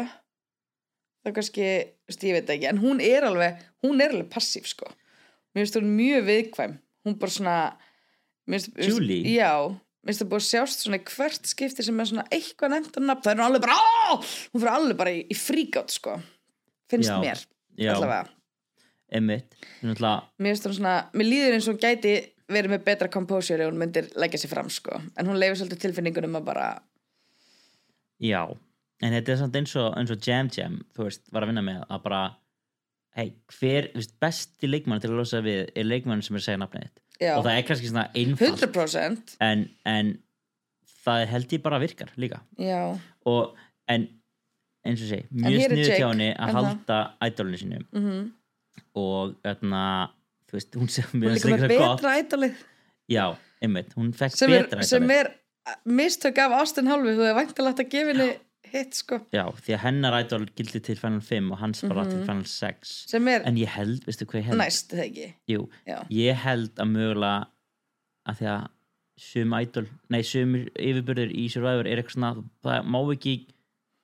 [1.26, 4.88] þá kannski ég veit ekki, en hún er alveg hún er alveg passív sko.
[5.56, 6.78] Mér finnst hún mjög viðkvæm.
[7.08, 7.58] Hún bara svona
[8.48, 9.24] finnst- mér finnst- Julie?
[9.38, 12.98] já, mér finnst það búið að sjást svona hvert skipti sem er svona eitthvað nefnt
[13.00, 14.22] að nafn, það er hún alveg bara "Á!"
[14.54, 16.22] hún fyrir alveg bara í, í fríkátt sko.
[16.90, 17.20] Finnst Já.
[17.22, 17.46] mér,
[17.78, 18.30] já, allavega.
[19.12, 20.56] Emitt náttúrulega, mér
[21.14, 24.50] mér líður eins og hún gæti verið með betra composure ef hún myndir leggja sér
[24.52, 26.82] fram sko, en hún leifir svolítið tilfinningunum að bara,
[28.22, 28.48] já
[29.04, 31.66] en þetta er samt eins og, eins og Jam Jam þú veist, var að vinna
[31.66, 32.22] með að bara
[33.18, 36.62] hei, hver, þú veist, besti leikmann til að losa við er leikmann sem er segja
[36.62, 36.90] nafnið
[37.34, 38.66] og það er kannski svona einfalt.
[38.68, 40.12] 100% en, en
[41.08, 42.44] það held ég bara virkar líka.
[42.62, 42.94] Já,
[43.26, 43.56] og
[43.90, 44.06] en
[44.88, 47.82] eins og sé, mjög hér sniðu Jake, hjá henni en að það- halda ædolinu sinu
[47.92, 48.28] mhm.
[48.98, 49.82] Og þarna
[50.48, 52.64] þú veist, hún sem hún er líka með betra ædolið
[53.12, 53.26] já,
[53.62, 55.32] einmitt, hún fekk sem betra sem ædolið er
[55.86, 58.30] mistök af Austin Hálfi þú hefur væntalegt að gefa henni
[58.72, 59.20] hitt sko.
[59.36, 62.96] Já, því að hennar idol gildi til Final 5 og hans bara til Final 6
[63.12, 64.62] sem er en ég held, veistu hvað ég held?
[64.62, 65.30] næst, það ekki?
[65.54, 65.68] Jú,
[66.14, 67.48] ég held að mögulega
[68.28, 68.66] að því að
[69.18, 72.34] sum idol, nei sum yfirbyrður í Survivor er eitthvað svona
[72.68, 73.36] það má ekki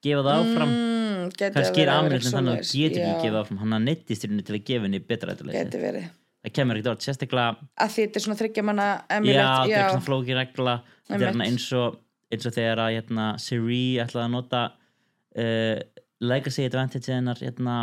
[0.04, 0.74] gefa það áfram.
[0.74, 3.62] Mm, kannski er Amelin þannig að það getur ekki Já, gefið áfram.
[3.62, 6.10] Hann að nettist í rauninni til að gefa henni betra idol geti verið.
[6.44, 9.94] Það kemur ekkert orð, sérstaklega að því þetta er svona þryggja manna já, já, er
[9.94, 10.74] svona flóki regla.
[11.08, 12.02] Þetta er eins og
[12.34, 15.78] eins og þegar að hérna, Siri ætlaði að nota uh,
[16.24, 17.76] legacy advantage hennar hérna,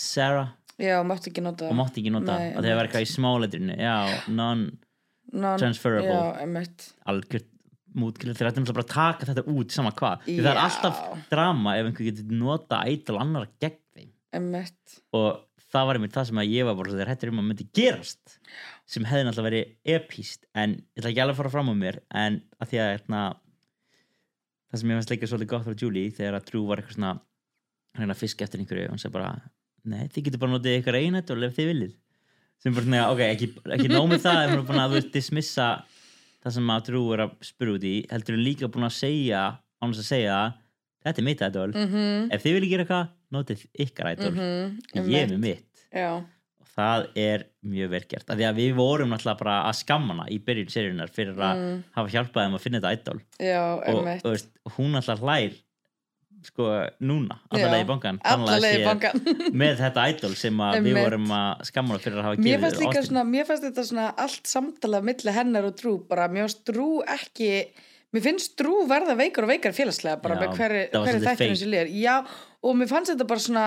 [0.00, 0.50] Sarah.
[0.80, 3.74] Já, mátti ekki nota og mátti ekki nota Nei, og það var eitthvað í smáletrinu.
[3.76, 3.96] Já,
[4.32, 7.50] non-transferable emitt algjört
[8.00, 10.24] mútgrill þeir ættum bara að taka þetta út sama hvað.
[10.28, 14.10] Því það er alltaf drama ef einhver getur nota ædol annar gegn þeim.
[14.40, 15.30] Emitt og
[15.70, 18.38] það var einmitt það sem að ég var bara þegar hættur um að myndi gerast
[18.90, 22.00] sem hefði náttúrulega verið epíst en ég ætla ekki alveg að fara fram á mér
[22.22, 23.22] en að því að hérna,
[24.70, 28.10] það sem ég fannst líka svolítið gott frá Julie þegar að Drew var eitthvað svona
[28.14, 29.32] að fiska eftir einhverju og hann segi bara
[29.90, 31.94] nei, þið getur bara notið ykkur einu ædol ef þið viljið.
[32.60, 35.68] Sem bara svona, ok, ekki, ekki nómið það ef hún er búin að dismissa
[36.40, 39.44] það sem að Drew er að spyrja út í heldur hún líka búin að segja
[39.80, 40.40] án þess að segja
[41.00, 45.24] þetta er mitt ædol mhm, ef þið viljið gera eitthvað, notið ykkar ædol mhm, ég
[45.24, 45.86] er með mitt.
[45.90, 46.28] Já, og
[46.80, 50.38] það er mjög verkjart af því að við vorum náttúrulega bara að skamma hana í
[50.44, 51.82] byrjun seríunar fyrir að Mm.
[51.96, 55.58] hafa hjálpað þeim að finna þetta ædol já, og, og veist, hún alltaf hlær
[56.40, 56.66] sko
[57.04, 59.18] núna, Já, alla leið í bankan alla leið í bankan
[59.60, 63.02] með þetta ædol sem við vorum að skamma hana fyrir að hafa mér fannst líka
[63.04, 66.86] svona, mér fannst þetta svona allt samtalað milli hennar og Drú bara, mér fannst Drú
[67.12, 67.50] ekki
[68.16, 71.50] mér finnst Drú verða veikar og veikar félagslega bara Já, með hverju fake.
[71.60, 72.16] sem líður já,
[72.64, 73.66] og mér fannst þetta bara svona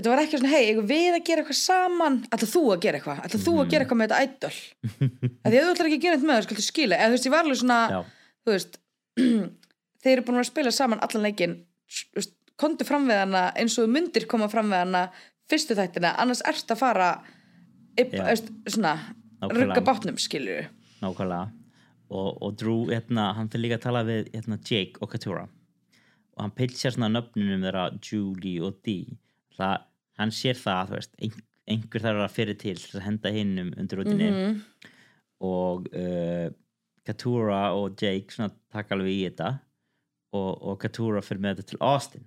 [0.00, 2.18] þetta var ekki svona, hei, eigum við að gera eitthvað saman?
[2.32, 4.58] Ætla þú að gera eitthvað, ætla þú að gera eitthvað með þetta ædol
[5.50, 7.28] því að þú ætlar ekki að gera eitthvað með það, skaltu skila eða þú veist,
[7.28, 8.00] ég var alveg svona, Já,
[8.40, 8.80] þú veist
[10.04, 11.56] þeir eru búin að spila saman allan leikin
[12.60, 15.04] kontu fram við hana eins og myndir koma fram við hana
[15.50, 18.24] fyrstu þættina, annars ert að fara upp, Já.
[18.28, 18.94] veist, svona
[19.40, 19.64] Nákvæmlega.
[19.64, 20.68] rugga bátnum, skilur
[21.00, 21.48] nákvæmlega.
[22.10, 25.44] Og, og Drew, hérna, hann fyrir líka að tala við hérna, Jake og Katura.
[26.34, 29.14] Og hann pitchar svona nöfnunum þeirra Julie og Dee.
[29.54, 29.84] Það,
[30.20, 31.32] hann sér það, veist ein,
[31.70, 34.60] einhver þarf að fyrir til að henda hinnum undir rútinni Mhm.
[35.40, 36.50] og uh,
[37.06, 39.48] Katura og Jake taka alveg í þetta
[40.36, 42.26] og, og Katura fyrir með þetta til Austin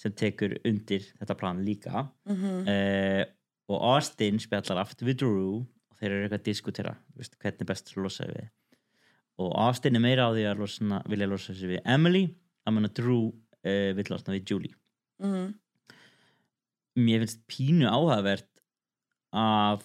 [0.00, 2.62] sem tekur undir þetta plan líka Mhm.
[2.68, 3.24] uh,
[3.70, 5.58] og Austin spjallar aftur við Drew
[5.90, 8.48] og þeir eru eitthvað að diskutera veist, hvernig er best að losa við
[9.40, 12.24] og Austin er meira á því að losna, vilja losa sig við Emily
[12.66, 14.74] að menna Drew uh, vill losna við Julie
[15.20, 15.54] Mhm.
[17.00, 18.48] Mér finnst pínu áhugavert
[19.36, 19.84] að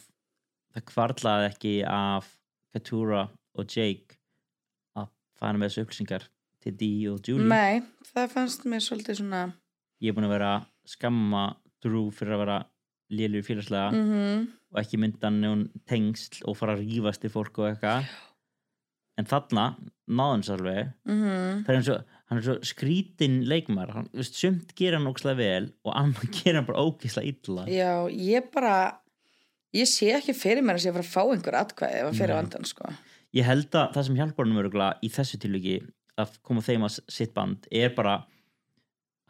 [0.76, 2.30] það kvarlaði ekki af
[2.76, 4.20] Katura og Jake
[5.00, 6.28] að fara með þessu upplýsingar
[6.66, 7.48] til Dee og Julie.
[7.48, 9.46] Nei, það fannst mér svolítið svona
[10.04, 10.54] ég er búin að vera
[10.90, 11.48] skamma
[11.84, 12.60] Drew fyrir að vera
[13.14, 17.70] lélur félagslega mm og ekki mynda hann tengsl og fara að rífast í fólk og
[17.70, 18.10] eitthvað.
[19.16, 20.90] En þarna náðum hans alveg.
[21.08, 21.62] -hmm.
[21.64, 25.38] það er eins og, hann er svo skrítin leikmar hann, veist, sumt gera hann ógislega
[25.40, 27.66] vel og annan gera hann bara ógislega illa.
[27.70, 28.78] Já, ég bara
[29.76, 32.22] ég sé ekki fyrir mér að sé að fara að fá einhver atkvæði ef að
[32.22, 32.94] fyrir vandan, sko.
[33.36, 35.76] Ég held að það sem hjálpar hann öruglega í þessu tilviki
[36.22, 38.22] að koma þeim að sitt band er bara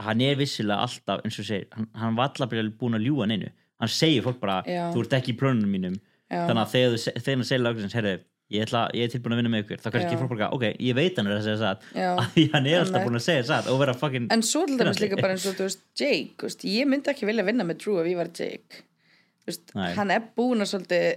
[0.05, 3.35] hann er vissilega alltaf eins og segir, hann, hann var alltaf búin að ljúga hann
[3.35, 3.51] einu.
[3.81, 4.87] Hann segir fólk bara, Já.
[4.93, 5.95] þú ert ekki í plönunum mínum.
[6.29, 8.13] Já, þannig að þegar þú segir lagsins, herru
[8.53, 10.97] ég, ætla, ég er tilbúin að vinna með ykkur þá kannski fólk bara, ok, ég
[10.97, 11.85] veit hann er að segja satt
[12.21, 14.77] af því hann er alltaf búin að segja satt og vera fucking En svo til
[14.79, 17.79] dæmis líka bara eins og, þú veist, Jake, veist, ég myndi ekki vilja vinna með
[17.83, 18.83] Drew ef ég var Jake.
[19.49, 21.07] Veist, hann er búin að svolítið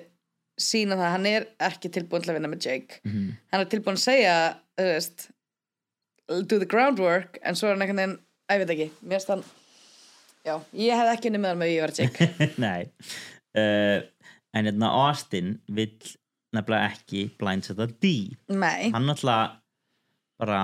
[0.58, 3.00] sína það, hann er ekki tilbúin til að vinna með Jake.
[3.04, 3.26] Mhm.
[3.52, 4.36] Hann er tilbúin að segja,
[4.80, 5.28] veist,
[6.28, 9.32] do the groundwork, en svo er hann einhvern veginn, að ég veit ekki, mér finnst
[9.32, 9.44] hann,
[10.48, 12.28] já, ég hef ekki unnið með hann ef ég var Jake.
[13.62, 15.94] uh, en hérna Austin vill
[16.56, 18.12] nefnilega ekki blindsetta D.
[18.54, 19.58] Nei, hann náttúrulega
[20.40, 20.62] bara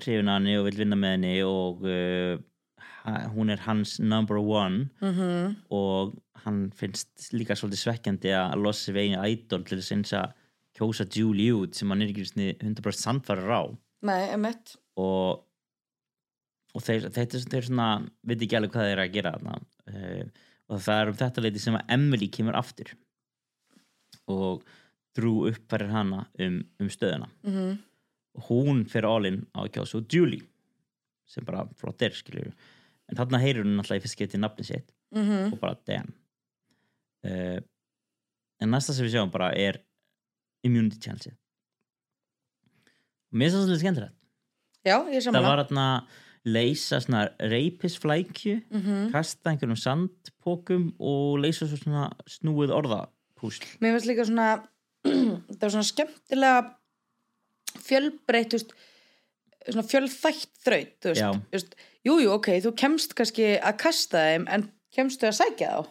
[0.00, 2.34] hrifin að henni og vill vinna með henni og uh,
[3.34, 4.88] hún er hans number one.
[5.04, 10.14] Mhm, og hann finnst líka svolítið svekkjandi að losa við einu idol til þess eins
[10.16, 10.34] að
[10.78, 13.62] kjósa Julie út sem hann er ekki svona 100% sandfærir á.
[14.06, 14.76] Nei, emitt.
[15.00, 15.46] og
[16.70, 17.86] og þeir, þeir, þeir svona
[18.22, 20.24] veit ekki alveg hvað þeir eru að gera uh,
[20.70, 22.92] og það er um þetta leiti sem að Emily kemur aftur.
[24.30, 24.62] Og
[25.16, 27.30] Drew uppfærir hana um, um stöðuna.
[27.42, 27.78] Mm
[28.38, 30.46] og hún fyrir all-in á að kjósa út Julie
[31.30, 34.92] sem bara flott er skilur en þarna heyrir hún alltaf í fyrst getið nafni sitt
[35.14, 35.52] -hmm.
[35.52, 36.14] og bara damn.
[37.26, 37.58] Uh,
[38.60, 39.82] en næsta sem við sjáum bara er
[40.64, 41.36] immunity challenge
[43.32, 44.16] mér finnst það svolítið skemmtilegt.
[44.84, 46.06] Já, ég það var hérna
[46.44, 49.10] leysa svona reypisflækju Mhm.
[49.12, 53.78] kasta einhverjum sandpókum og leysa snúið orðapúsl.
[53.80, 54.66] Mér finnst líka svona
[55.10, 56.60] það var svona skemmtilega
[57.86, 61.10] fjölbreytt svona fjölþætt þraut
[61.52, 61.74] veist,
[62.06, 65.90] jú, ok, þú kemst kannski að kasta þeim en kemstu að sækja þá?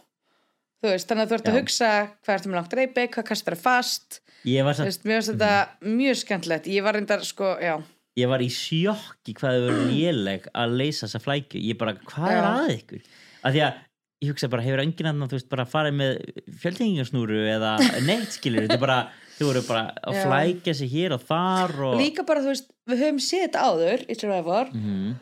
[0.80, 1.88] Veist, þannig að þú ert að hugsa
[2.24, 4.20] hvað ertu með langt reypi, hvað kastar það fast?
[4.48, 6.70] Ég var, þú samt, veist, mér finnst þetta mjög skemmtilegt.
[6.72, 7.74] Ég var reyndar, sko, já.
[8.20, 11.62] Ég var í sjokki hvað þau verður léleg að leysa þessa flækju.
[11.68, 12.48] Ég bara, hvað er Já.
[12.50, 13.04] að ykkur?
[13.40, 13.82] Af því að
[14.20, 16.18] ég hugsa bara, hefur enginn annan þú veist, bara farið með
[16.60, 19.00] fjöldingarsnúru eða neitt skilur, þetta er bara
[19.38, 20.24] þau voru bara að Já.
[20.28, 24.04] flækja sig hér og þar og líka bara, þú veist, við höfum séð þetta áður
[24.12, 25.14] í Survivor Mhm.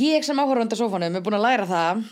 [0.00, 2.02] ég sem áhörfandi á sófanum er búin að læra það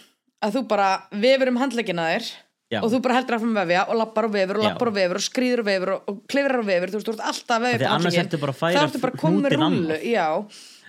[0.47, 2.31] að þú bara vefur um handleggina þér
[2.71, 2.81] Já.
[2.85, 5.19] og þú bara heldur áfram að vefja og lappar og vefur og lappar og vefur
[5.19, 7.73] og skrýður og vefur og, klifrar og vefur, þú veist, þú ert alltaf að Af
[7.75, 9.99] vefja annars ertu bara að færa þá ertu bara komið með hnútinn rúlu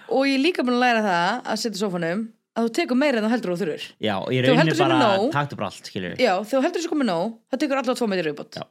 [0.10, 2.28] og ég líka búin að læra það að setja í sófanum
[2.60, 5.60] að þú tekur meira en þú heldur og þurfur já, ég Þú sem bara taktu
[5.60, 8.68] bara allt, já, þú heldur þessu komið nóg það tekur allavega tvo metri viðbót Já.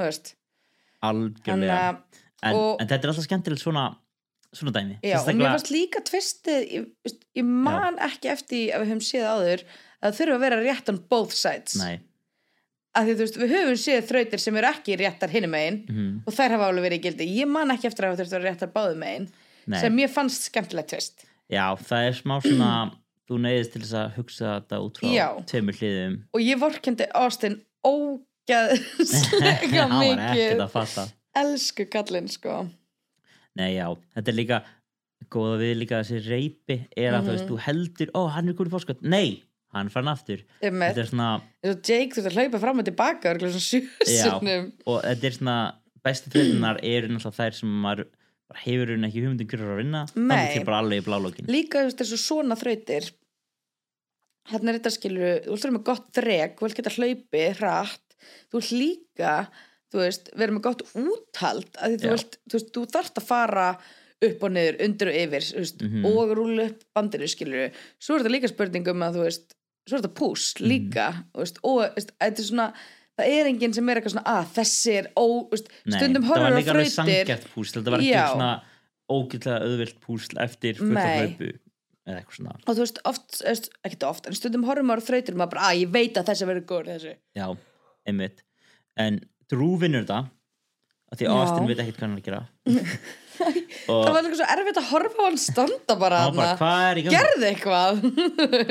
[0.00, 0.36] þú
[1.00, 1.80] algjörlega.
[1.80, 3.96] Að- en, og- en þetta er alltaf skemmtilegt svona
[4.52, 4.98] svona dæmi.
[5.02, 6.86] Já, og mér Sérstaklega- fannst líka tvistið, ég,
[7.36, 9.64] ég man ekki eftir að við höfum séð áður
[10.02, 11.76] að þurfa að vera rétt on both sides.
[11.76, 12.00] Nei,
[12.96, 16.22] að því þú veist, við höfum séð þrautir sem eru ekki réttar hinum megin mhm,
[16.26, 18.40] og þær hafa alveg verið í gildi, ég man ekki eftir að það þurft að
[18.40, 19.28] vera réttar báðum megin
[19.66, 19.80] nei.
[19.80, 22.72] sem mér fannst skemmtilegt tvist Já, það er smá svona
[23.30, 25.26] þú neyðist til þess að hugsa þetta út frá Já.
[25.52, 31.06] tveimur hliðum og ég vorkendi Austin ógæðslega hann var ekkert mikið að fatta
[31.40, 32.54] elsku kallinn sko
[33.58, 34.58] Nei, já, þetta er líka
[35.30, 37.32] góða við líka þessi reypi er að þú Mhm.
[37.34, 39.42] veist, þú heldur, ó, hann er góð í fórskot Nei,
[39.74, 40.94] hann fann aftur Einmitt.
[40.94, 41.28] Þetta er svona,
[41.64, 44.30] eins og Jake þú ert að hlaupa fram og tilbaka örugglega svona Já.
[44.30, 45.56] sjösunum og þetta er svona
[46.06, 48.06] bestu þrjóðunar eru náttúrulega þær sem maður
[48.50, 51.50] bara hefur hún ekki hugmyndum hverju er að vinna þannig til bara alveg í blálókin
[51.54, 53.10] líka þú veist þessu svona þrautir.
[54.50, 58.16] Hérna er þetta skilur þú vilt vera með gott þrek, þú vilt geta hlaupi hratt,
[58.50, 59.34] þú vilt líka
[59.90, 63.66] þú veist, vera með gott úthald að þú vilt, þú veist, þú þarft að fara
[64.20, 66.04] upp og niður, undir og yfir veist, Mhm.
[66.10, 69.54] og rúla upp bandinu skilur svo er þetta líka spurningum að þú veist
[69.88, 72.66] svo er þetta pús líka þú veist, og þetta er svona
[73.20, 76.32] það er enginn sem er eitthvað svona, að þessi er ó, þú veist, stundum það
[76.32, 78.52] horfur var líka alveg sangjart púsl þetta var ekki svona
[79.10, 81.50] ógætlega auðvilt púsl eftir fullt af hlaupu
[82.10, 82.56] eða eitthvað svona.
[82.64, 83.40] Og þú veist, oft,
[83.86, 86.30] ekkert oft en stundum horfum maður á þrautir og maður bara, að ég veit að
[86.30, 87.46] þessi verður góður þessi já,
[88.08, 88.44] einmitt.
[89.00, 90.20] En Drew vinnur þetta
[91.10, 91.32] af því Já.
[91.34, 92.44] Austin veit ekkert hvað hann er að gera.
[93.40, 96.98] Og það var líka svo erfitt að horfa á hann standa bara hann bara, er
[97.06, 98.02] gerði eitthvað.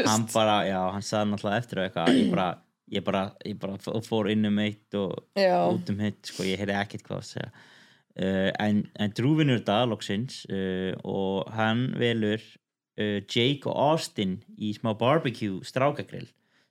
[0.06, 2.46] Hann bara, já, hann sagði náttúrulega eftir eitthvað ég bara,
[2.94, 5.68] ég bara, ég bara fór inn um eitt og Já.
[5.70, 9.62] út um hitt sko, ég heyrði ekkert hvað að segja uh, en, en Drew vinnur
[9.62, 16.28] þetta loksins uh, og hann velur uh, Jake og Austin í smá barbecue strákagrill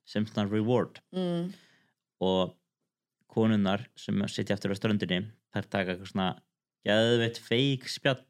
[0.09, 1.48] sem svona reward mm.
[2.24, 2.54] og
[3.28, 6.31] konunnar sem sitja eftir á ströndinni þær taka eitthvað svona
[6.87, 8.22] geðveitt feik spjall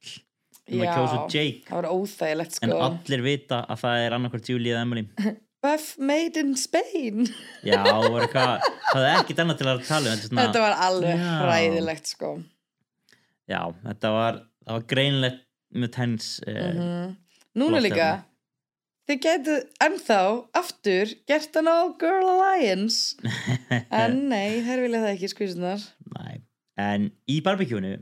[0.69, 0.93] um Já.
[0.93, 5.07] það var óþægilegt en sko allir vita að það er annarkvært Julie eða Emily
[5.65, 7.27] Buff made in Spain.
[7.67, 10.77] Já, það var eitthvað, það er ekkert annað til að tala um þetta, þetta var
[10.87, 11.31] alveg Já.
[11.43, 12.35] hræðilegt sko.
[13.49, 15.45] Já, þetta var, var greinlegt
[15.75, 17.17] mjög tens uh, mm
[17.59, 18.09] núna flott líka
[19.09, 20.21] þið getu ennþá
[20.61, 23.17] aftur gert hann á Girl Alliance.
[24.03, 25.87] En nei, þær vilja það ekki skvísunar
[26.79, 27.97] en í barbecue-nu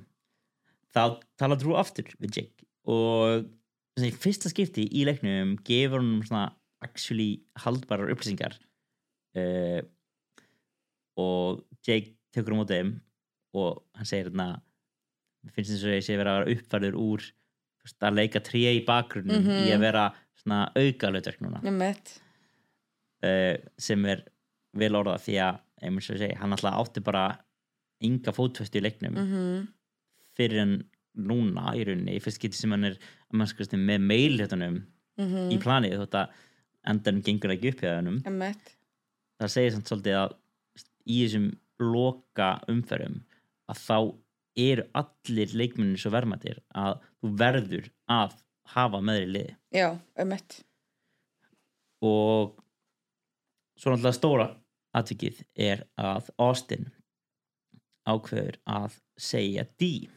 [0.93, 2.67] þá tala Drew aftur við Jake.
[2.91, 3.47] Og
[4.21, 6.49] fyrsta skipti í leiknum gefur hann svona
[6.85, 8.57] actually haldbarar upplýsingar
[9.37, 9.81] uh,
[11.17, 12.91] og Jake tekur um á þeim
[13.57, 14.49] og hann segir hérna
[15.55, 17.27] finnst þess að ég sé vera að vera uppfærður úr
[18.03, 19.61] að leika tré í bakgrunum Mhm.
[19.69, 20.05] í að vera
[20.37, 21.73] svona auka hlutverk núna ég
[23.23, 24.25] uh, sem er
[24.77, 27.39] vel orðað því að ég segi, hann alltaf átti bara
[28.05, 29.69] ynga fótfestu í leiknum mm
[30.37, 30.73] fyrir en
[31.17, 34.83] núna í rauninni, í fyrst geti sem hann er að mannskast með meilhjötunum
[35.17, 35.47] -hmm.
[35.55, 36.35] í planið þótt að
[36.91, 38.21] endanum gengur ekki upp hjá hennum
[39.41, 40.37] það segir samt svolítið að
[41.07, 41.49] í þessum
[41.83, 43.21] loka umferðum
[43.71, 43.99] að þá
[44.67, 48.37] eru allir leikmennin svo verðmættir að þú verður að
[48.73, 49.57] hafa meðri liði.
[49.75, 49.89] Já,
[50.25, 50.63] mitt
[52.07, 52.57] og
[53.77, 54.47] svo náttúrulega stóra
[54.97, 56.89] atvikið er að Austin
[58.07, 60.09] ákveður að segja D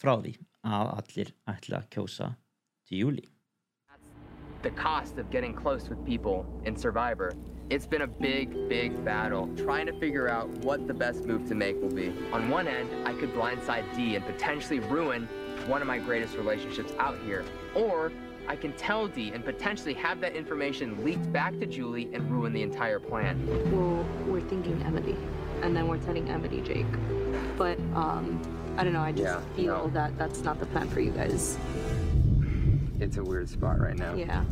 [0.00, 0.34] frá því
[0.66, 2.30] að allir ætla að kjósa
[2.88, 3.26] til júli
[4.62, 7.32] the cost of getting close with people in Survivor
[7.70, 11.54] It's been a big, big battle trying to figure out what the best move to
[11.54, 12.12] make will be.
[12.32, 15.28] On one end, I could blindside D and potentially ruin
[15.68, 17.44] one of my greatest relationships out here.
[17.76, 18.10] Or
[18.48, 22.52] I can tell D and potentially have that information leaked back to Julie and ruin
[22.52, 23.46] the entire plan.
[23.70, 25.16] Well, we're thinking Emily,
[25.62, 26.86] and then we're telling Emily Jake.
[27.56, 28.42] But um,
[28.76, 29.00] I don't know.
[29.02, 29.90] I just Yeah, feel no.
[29.94, 31.56] that that's not the plan for you guys.
[33.00, 34.14] It's a weird spot right now.
[34.14, 34.44] Yeah.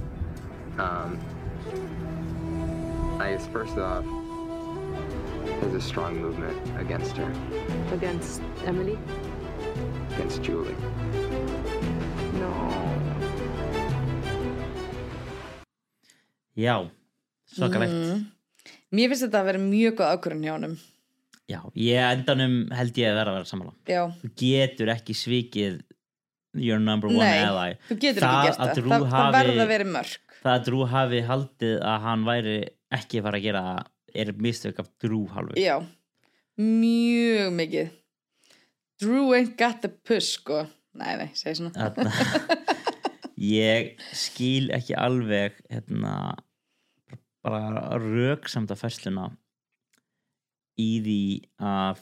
[0.78, 1.18] Um,
[3.20, 4.04] I guess first off,
[5.60, 7.30] there's a strong movement against her,
[7.92, 8.96] Against Emily?
[10.14, 10.74] against Julie.
[12.40, 12.50] No.
[16.56, 16.90] já,
[17.54, 18.24] svakalegt Mm.
[18.92, 20.78] mér finnst þetta að vera mjög góð ákvörðun hjá honum
[21.48, 25.78] já, ég endanum held ég að vera að vera sammála já, þú getur ekki svikið
[26.62, 27.76] your number one Nei, ally.
[27.88, 28.88] þú getur Það ekki gert að það.
[28.88, 32.56] Það, það hafi- verða að vera mörg það að Drew hafi haldið að hann væri
[32.98, 33.62] ekki fara að gera
[34.14, 35.76] er mistök af Drew halvu já,
[36.58, 37.90] mjög mikið.
[38.98, 40.64] Drew ain't got the puss sko.
[40.98, 41.90] Nei, nei, segi svona.
[43.38, 46.14] Ég skil ekki alveg hérna
[47.46, 49.28] bara röksamda færsluna
[50.82, 51.20] í því
[51.62, 52.00] að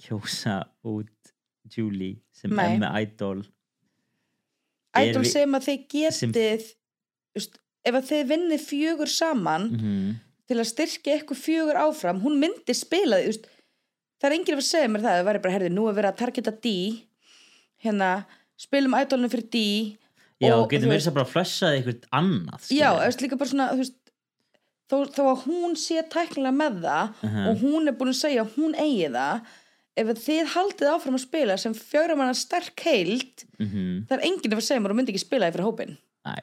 [0.00, 0.54] kjósa
[0.88, 1.19] út
[1.76, 2.74] Julie sem Nei.
[2.74, 3.44] er með idol
[5.00, 5.66] Idol við- sem að
[6.10, 6.64] sem- getið
[7.38, 10.18] just, ef að þið vinnið fjögur saman mm
[10.50, 13.36] til að styrkja eitthvað fjögur áfram hún myndi spila því
[14.18, 16.16] það er enginn að segja mér það það væri bara, herði, nú er verið að
[16.24, 16.72] targeta D
[17.84, 18.08] hérna,
[18.58, 19.60] spilum idolinu fyrir D
[20.42, 22.82] já, og, getur mér þess að bara flessa eitthvað annað já, skilurðu.
[22.98, 23.94] eða veist, líka bara svona veist,
[24.90, 27.46] þó, þó að hún sé tæknilega með það Mhm.
[27.46, 29.46] og hún er búin að segja að hún eigi það
[29.98, 34.06] ef að þið haldið áfram að spila sem fjögra manna sterk heild Mhm.
[34.08, 36.40] það er enginn að segja mér og myndi ekki spila fyrir hópin Nei.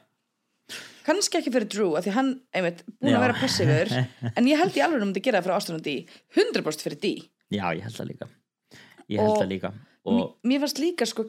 [1.06, 3.16] kannski ekki fyrir Drew af því hann, einmitt, búin Já.
[3.18, 3.92] að vera passífur
[4.36, 5.94] en ég held í alveg um að gera það fyrir Ástan og D.
[6.36, 7.12] 100% fyrir D.
[7.50, 8.28] Já, ég held það líka.
[9.08, 9.72] Held það líka.
[10.04, 11.24] og mér, fannst líka sko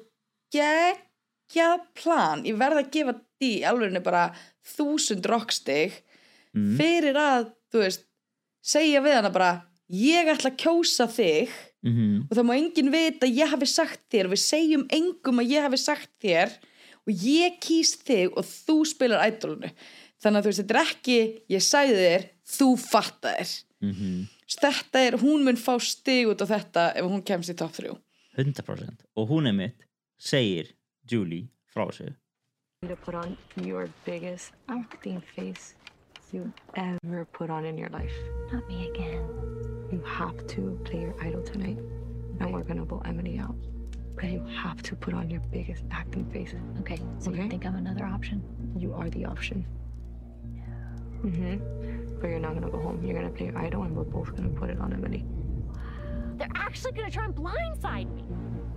[0.54, 2.44] geggjað plan.
[2.46, 4.26] Ég verð að gefa D alveg bara
[4.76, 5.96] þúsund rockstig
[6.54, 8.06] mm, fyrir að, þú veist
[8.62, 9.52] segja við hana bara
[9.94, 11.54] ég ætla að kjósa þig
[11.86, 15.42] mm, og það má enginn vita að ég hafi sagt þér og við segjum engum
[15.42, 16.54] að ég hafi sagt þér
[17.00, 19.72] og ég kýs þig og þú spilar ædolunu
[20.20, 21.20] þannig að þú veist, þetta er ekki
[21.56, 24.24] ég sagði þér, þú fattaðir mm,
[24.60, 27.96] þetta er, hún mun fá stig út á þetta ef hún kemst í top 3
[28.40, 29.88] 100% og hún er mitt
[30.20, 30.76] segir
[31.10, 32.14] Julie frá þessu.
[32.88, 35.74] To put on your biggest acting face
[36.32, 38.14] you ever put on in your life.
[38.52, 39.39] Not me again.
[40.00, 41.78] You have to play your idol tonight,
[42.40, 43.54] and we're gonna vote Emily out.
[44.16, 46.56] But you have to put on your biggest acting face.
[46.80, 47.44] Okay, so Okay.
[47.44, 48.42] you think I'm another option?
[48.78, 49.66] You are the option.
[51.22, 52.18] Mm-hmm.
[52.22, 53.04] But you're not gonna go home.
[53.04, 55.26] You're gonna play your idol, and we're both gonna put it on Emily.
[56.38, 58.24] They're actually gonna try and blindside me.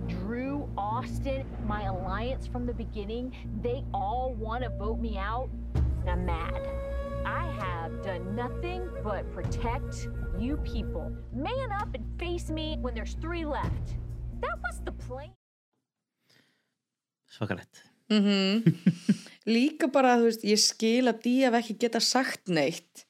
[0.07, 5.49] Drew, Austin, my alliance from the beginning, they all wanna vote me out.
[6.01, 6.67] And I'm mad.
[7.25, 10.07] I have done nothing but protect
[10.39, 11.11] you people.
[11.33, 13.95] Man up and face me when there's three left.
[14.41, 15.31] That was the plan.
[17.33, 17.79] svakalett
[19.49, 23.05] líka bara, þú veist, ég skil að Día hef ekki geta sagt neitt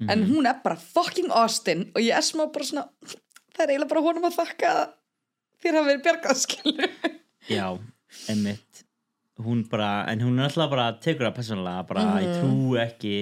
[0.00, 0.08] Mhm.
[0.10, 2.86] en hún er bara fucking Austin og ég er smá bara svona
[3.52, 4.92] það er eiginlega bara honum að þakka að
[5.62, 6.94] þér hafa verið bjargað skilur
[7.52, 7.66] já,
[8.32, 8.82] einmitt
[9.44, 12.18] hún bara, en hún er alltaf bara tekur það persónulega, bara Mhm.
[12.24, 13.14] ég trú ekki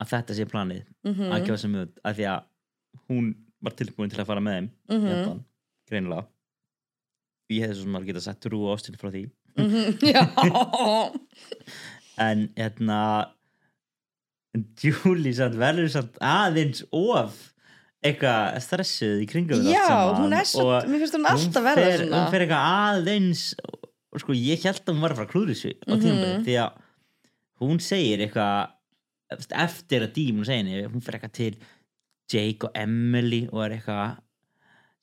[0.00, 1.30] að þetta sé planið Mhm.
[1.32, 2.42] að gefa sem út, af því að
[3.08, 5.06] hún var tilbúin til að fara með þeim Mhm.
[5.06, 5.44] í endan,
[5.90, 6.26] greinilega
[7.50, 10.22] ég hefði svo sem að geta sett trú og ástin frá því Mhm, já
[12.18, 13.30] en hérna
[14.54, 17.36] en Julie samt verður samt aðeins of
[18.04, 22.30] eitthvað stressuð í kringum já, hún er svo, mér finnst hún alltaf verða svona hún
[22.30, 23.42] fer eitthvað aðeins
[24.18, 26.02] sko ég held að hún var að fara að klúður þessu á Mhm.
[26.04, 26.72] tímabili því að
[27.60, 28.70] hún segir eitthvað
[29.34, 29.58] eftir-
[30.06, 31.58] að dímun segir henni hún fer eitthvað til
[32.32, 34.18] Jake og Emily og er eitthvað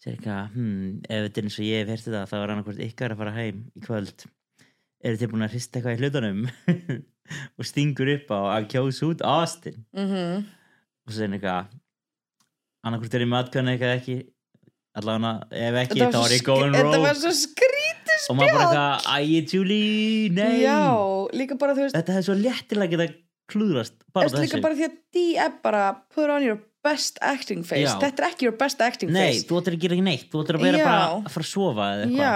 [0.01, 2.83] segir eitthvað, hmm, ef þetta er eins og ég hef hérst þetta þá er annarkvort
[2.85, 4.25] ykkar að fara heim í kvöld.
[5.05, 6.45] Eru þið búin að hrista eitthvað í hlutunum?
[7.57, 9.79] Og stingur upp á að kjósa út Austin.
[9.97, 10.45] Mhm.
[11.05, 11.67] og svo hann eitthvað
[12.85, 14.15] annarkvort er ég matkvæðan eitthvað ekki
[14.97, 15.31] allavega
[15.67, 19.17] ef ekki þá er ég going sk- þetta var svo skrítið og maður bara eitthvað
[19.17, 20.61] æ, Julie, nei.
[20.63, 20.77] Já,
[21.61, 23.07] bara veist þetta er svo léttilega geta
[23.51, 25.83] klúðrast bara Eftir líka þessu bara því að D er bara
[26.15, 27.89] put on your best acting face?
[27.89, 27.99] Já.
[28.01, 29.45] þetta er ekki your best acting nei, face.
[29.49, 30.85] þú ættir að gera ekki neitt þú ættir að vera Já.
[30.85, 32.19] bara að fara að sofa eða eitthvað.
[32.21, 32.35] Já,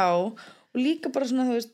[0.74, 1.74] og líka bara svona þú veist,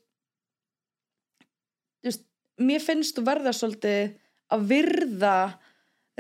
[2.02, 2.26] þú veist
[2.70, 4.16] mér finnst þú verða svolítið
[4.56, 5.36] að virða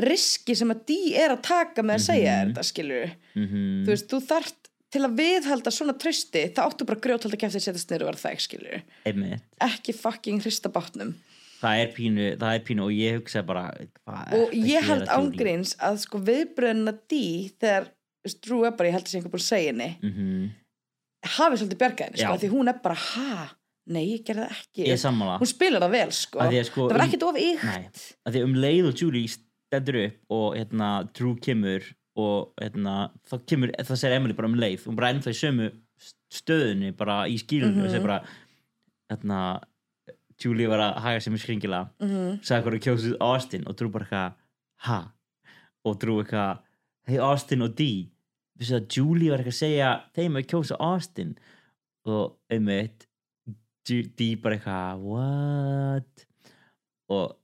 [0.06, 2.48] riski sem að Dee er að taka með að segja Mhm.
[2.52, 4.62] þetta skilur mm þú veist, þú þarft
[4.96, 8.40] til að viðhalda svona trösti, þá áttu bara grjóthalda kæftið setjast niður og vera það,
[8.46, 9.42] skilur einmitt.
[9.60, 11.16] Ekki fucking hrista bátnum
[11.66, 15.76] það er pínu, það er pínu og ég hugsa bara og að ég held ángríns
[15.82, 17.90] að sko viðbröðina Dee þegar
[18.46, 20.52] Drew er bara, ég held að sé einhver búin að segja henni Mhm.
[21.26, 23.50] hafi svolítið bjargaðin, sko, því hún er bara ha,
[23.90, 24.86] nei, ég gerði það ekki.
[24.90, 25.40] Ég sammála.
[25.42, 26.40] Hún spilar það vel, sko.
[26.40, 27.90] Því að, sko, það var um- ekkit of ygt Nei,
[28.26, 31.84] að því um leið og Julie stendur upp og hérna Drew kemur
[32.18, 32.96] og hérna
[33.30, 34.86] þá kemur, það segir Emily bara um leið.
[34.86, 35.72] Hún bara ennþá í sömu
[36.32, 38.22] stöðunni bara í skýlunum og segir bara
[39.12, 39.40] hérna
[40.44, 41.90] Julie var að haga sér með skringilega.
[42.04, 42.42] Mhm.
[42.44, 44.34] sagði hvað að kjósið Austin og Drew bara eitthvað
[44.88, 45.00] ha?
[45.86, 46.60] Og Drew eitthvað
[47.08, 48.10] hei Austin og Dee
[48.60, 51.38] vissu að Julie var eitthvað að segja þeim að kjósa Austin.
[52.06, 53.08] Og einmitt
[53.88, 56.26] Dee bara eitthvað what?
[57.10, 57.36] Og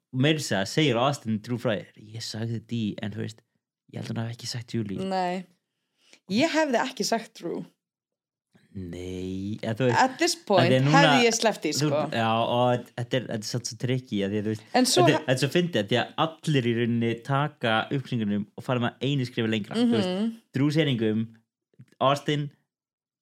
[0.58, 3.42] að segir Austin Drew frá þér ég sagði Dee en þú veist
[3.94, 5.06] ég held að hann hafi ekki sagt Julie.
[5.06, 5.46] Nei,
[6.32, 7.64] ég hefði ekki sagt Drew
[8.74, 12.04] nei þú veist, at this point núna- hefði ég sleppt í, þú, sko.
[12.16, 16.14] Já og þetta er, er satt svo trikki þú þetta, er- svo fyndið því að
[16.26, 19.76] allir í rauninni taka upplýsingunum og fara með einu skrifi lengra.
[19.76, 20.88] Mm -hmm.
[20.88, 21.28] Engum
[22.00, 22.50] Austin,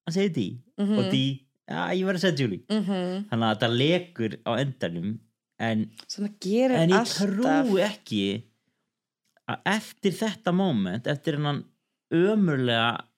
[0.05, 1.39] hann segir Dee mhm, og Dee,
[1.69, 2.61] já ég verð að segja Julie.
[2.69, 3.25] Mhm.
[3.29, 5.19] þannig að þetta lekur á endanum
[5.59, 5.91] en,
[6.79, 8.43] en ég trúi ekki
[9.49, 11.65] að eftir þetta moment eftir hennan
[12.13, 13.08] ömurlega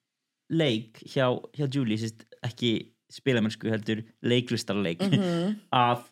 [0.52, 2.72] leik hjá, hjá Julie sérst, ekki
[3.12, 5.60] spilamennsku heldur leiklistarleik Mhm.
[5.74, 6.04] að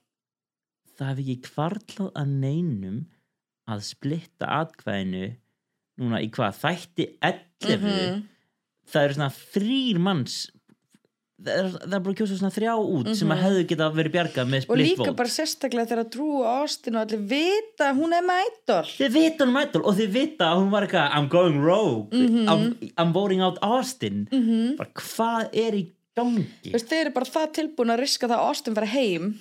[0.97, 2.97] það hef ekki kvarlað að neinum
[3.69, 5.35] að splitta atkvæðinu
[5.99, 8.23] núna í hvað þætti 11 Mhm.
[8.89, 10.37] það eru svona þrýr manns
[11.39, 13.43] það er, er bara að kjósa svona þrjá út sem að Mhm.
[13.45, 15.15] hefðu geta verið bjargað með og split líka vote.
[15.15, 18.83] bara sérstaklega þegar Drew og Austin og allir vita að hún er með idol.
[18.99, 22.09] Þið vita hún mættul og þið vita að hún var eitthvað I'm going rogue.
[22.11, 22.47] Mhm.
[22.47, 24.27] I'm, I'm voting out Austin.
[24.31, 24.77] -hmm.
[24.77, 25.87] bara hvað er í
[26.17, 26.45] gangi?
[26.73, 29.39] Veist, þeir eru bara það tilbúin að riska það að Austin fara heim.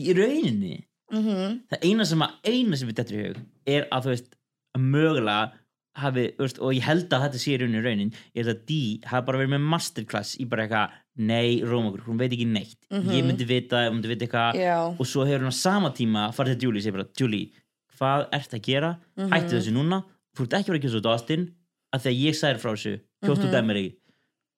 [0.00, 0.84] Í rauninni?
[1.12, 4.28] Mm það eina sem að eina sem við þetta í hug er að þú veist
[4.76, 5.52] að mögulega
[5.96, 9.00] hafi, veist, og ég held að þetta sé í rauninni raunin, ég held að Dee
[9.10, 12.78] hafi bara verið með masterclass í bara eitthvað nei, róma okkur, hún veit ekki neitt.
[12.90, 13.10] Mhm.
[13.10, 16.58] ég myndi vita, ég myndi vita eitthvað og svo hefur hún á sama tíma farið
[16.60, 17.50] til Julie og segir bara, Julie,
[17.98, 18.98] hvað ert að gera?
[19.18, 19.30] Mhm.
[19.32, 20.04] hættu þessu núna,
[20.36, 21.50] þú ert ekki að vera ekki svo Austin,
[21.92, 23.58] að að ég særi frá þessu kjóst út Mhm.
[23.58, 23.96] Emery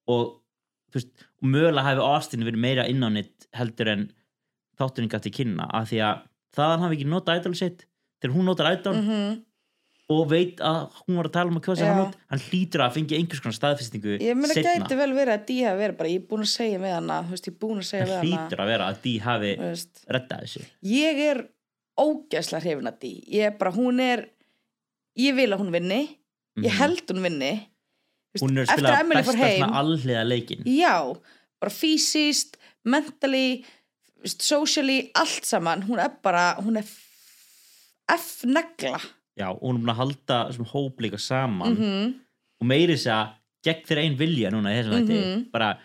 [0.08, 0.40] og
[0.92, 1.10] þú veist,
[1.42, 4.12] og mögulega hafi Austin verið meira inn á nýtt heldur en
[4.78, 6.20] þátturinn gæti kynna, af því að
[6.54, 7.86] það hann hafi ekki notað idol sitt.
[8.22, 9.42] Þegar hún notar idol mm
[10.11, 12.94] og veit að hún var að tala um að kjósa hann út hann hlýtur að
[12.96, 16.20] fengi einhvers konar staðfestingu ég meina gæti vel verið að Dee hafi verið bara, ég
[16.22, 18.22] er búin að segja við hana hana.
[18.26, 19.53] hlýtur að vera að Dee hafi
[20.16, 20.64] rettað þessu.
[20.82, 21.42] Ég er
[22.03, 23.22] ógæslega hrifin að Dee.
[23.30, 24.26] Ég er bara, hún er
[25.18, 26.00] ég vil að hún vinni,
[26.59, 26.78] ég Mhm.
[26.78, 27.53] held hún vinni.
[28.32, 31.16] Þú veist, hún er að spila besta alliða leikin já,
[31.61, 33.64] bara fysiskt mentally,
[34.24, 36.84] socially allt saman, hún er bara hún er
[38.09, 39.00] F-negla
[39.38, 42.14] já, og hún er búin að halda sem hóp líka saman mm
[42.62, 43.30] og meiri þess að
[43.66, 45.50] gegn þeirra einn vilja núna í þessum mm Mhm.
[45.50, 45.78] bara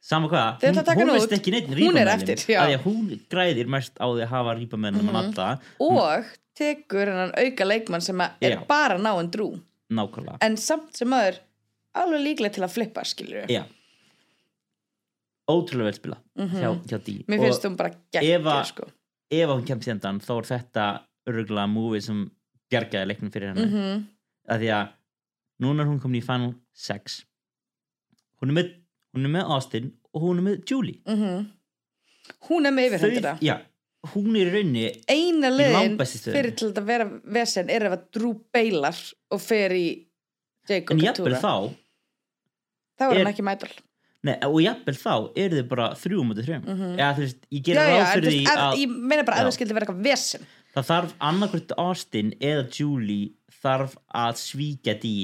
[0.00, 2.60] sama hvað, hún, að hún veist ekki neitt Hún er eftir, já.
[2.62, 5.16] að því að hún græðir mest á því að hafa rípamennum mm Mhm.
[5.16, 6.24] alltaf, og
[6.54, 8.66] tekur hennan auka leikmann sem að er Já.
[8.66, 11.38] bara náinn drú nákvæmlega en samt sem aður
[11.94, 13.64] alveg líklega til að flippa skilur já
[15.48, 16.60] ótrúlega vel spila Mhm.
[16.60, 18.84] hjá, hjá Dee mér Og- finnst hún bara Eva- sko.
[19.30, 22.30] ef hún kemst hendan þá er þetta örgulega múið sem
[22.70, 23.66] bjargaði leiknum fyrir henni.
[23.68, 24.06] Mm
[24.48, 24.86] að því að
[25.60, 27.16] núna er hún komin í Final 6
[28.40, 28.68] hún er með,
[29.12, 31.00] hún er með Austin og hún er með Julie.
[31.04, 31.42] Mhm.
[32.48, 33.58] hún er með yfirhendina já,
[34.14, 36.32] hún er í rauninni eina stöðunni.
[36.36, 37.04] fyrir til þetta vera
[37.36, 38.96] vesen er ef að Drew beilar
[39.30, 39.84] og fer í
[40.68, 41.74] Jacob en jafnvel þá
[42.98, 43.70] þá er hann ekki mætal
[44.24, 46.96] nei, og jafnvel þá eru þið bara þrjú mútið þrjum Mhm.
[46.98, 49.74] eða þú veist, ég já, ráð fyrir því að ég meina bara að það skildi
[49.76, 50.46] vera eitthvað vesen
[50.78, 55.14] það þarf annarkvæmt Austin eða Julie þarf að svíkja því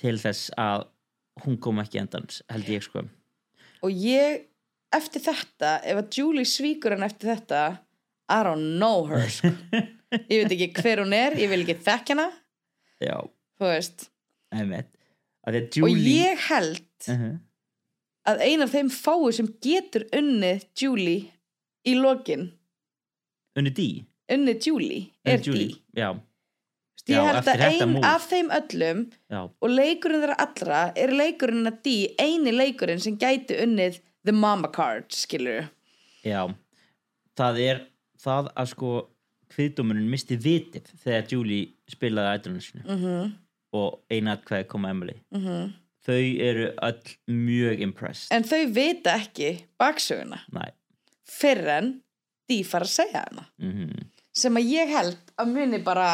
[0.00, 0.86] til þess að
[1.44, 3.04] hún kom ekki endans held ég sko.
[3.84, 4.46] Og ég,
[4.94, 7.62] eftir þetta ef að Julie svíkur hann eftir þetta
[8.28, 9.52] I don't know her sko.
[10.32, 12.30] ég veit ekki hver hún er, ég vil ekki þekk hana.
[13.02, 13.16] Já,
[13.60, 14.08] þú veist.
[14.54, 14.64] Því
[15.48, 17.34] að og Julie ég held uh -huh.
[18.28, 21.32] að ein af þeim fáu sem getur unnið Julie
[21.84, 22.52] í lokin
[23.56, 24.04] unni Dee
[24.34, 26.10] unnið Julie er Julie, Dee já,
[27.08, 28.06] ég Já, held eftir að þetta ein move.
[28.06, 28.98] af þeim öllum
[29.32, 34.32] já, og leikurinn þeirra allra er leikurinn að Dee eini leikurinn sem gæti unnið the
[34.32, 35.68] mama card skilur
[36.24, 36.42] já.
[37.38, 37.84] Það er
[38.18, 38.92] það að sko
[39.54, 43.04] kviðdómurinn misti vitið þegar Julie spilaði ædrunnsinu mm Mhm.
[43.06, 43.30] -hmm.
[43.72, 45.14] og eina atkvæði koma Emily.
[45.32, 45.72] -hmm.
[46.06, 48.28] þau eru öll mjög impressed.
[48.32, 50.38] En þau vita ekki baksöguna.
[50.52, 50.70] Næ,
[51.24, 52.02] fyrir en
[52.50, 53.46] því fara að segja hana.
[53.58, 53.90] Mm
[54.38, 56.08] sem að ég held að muni bara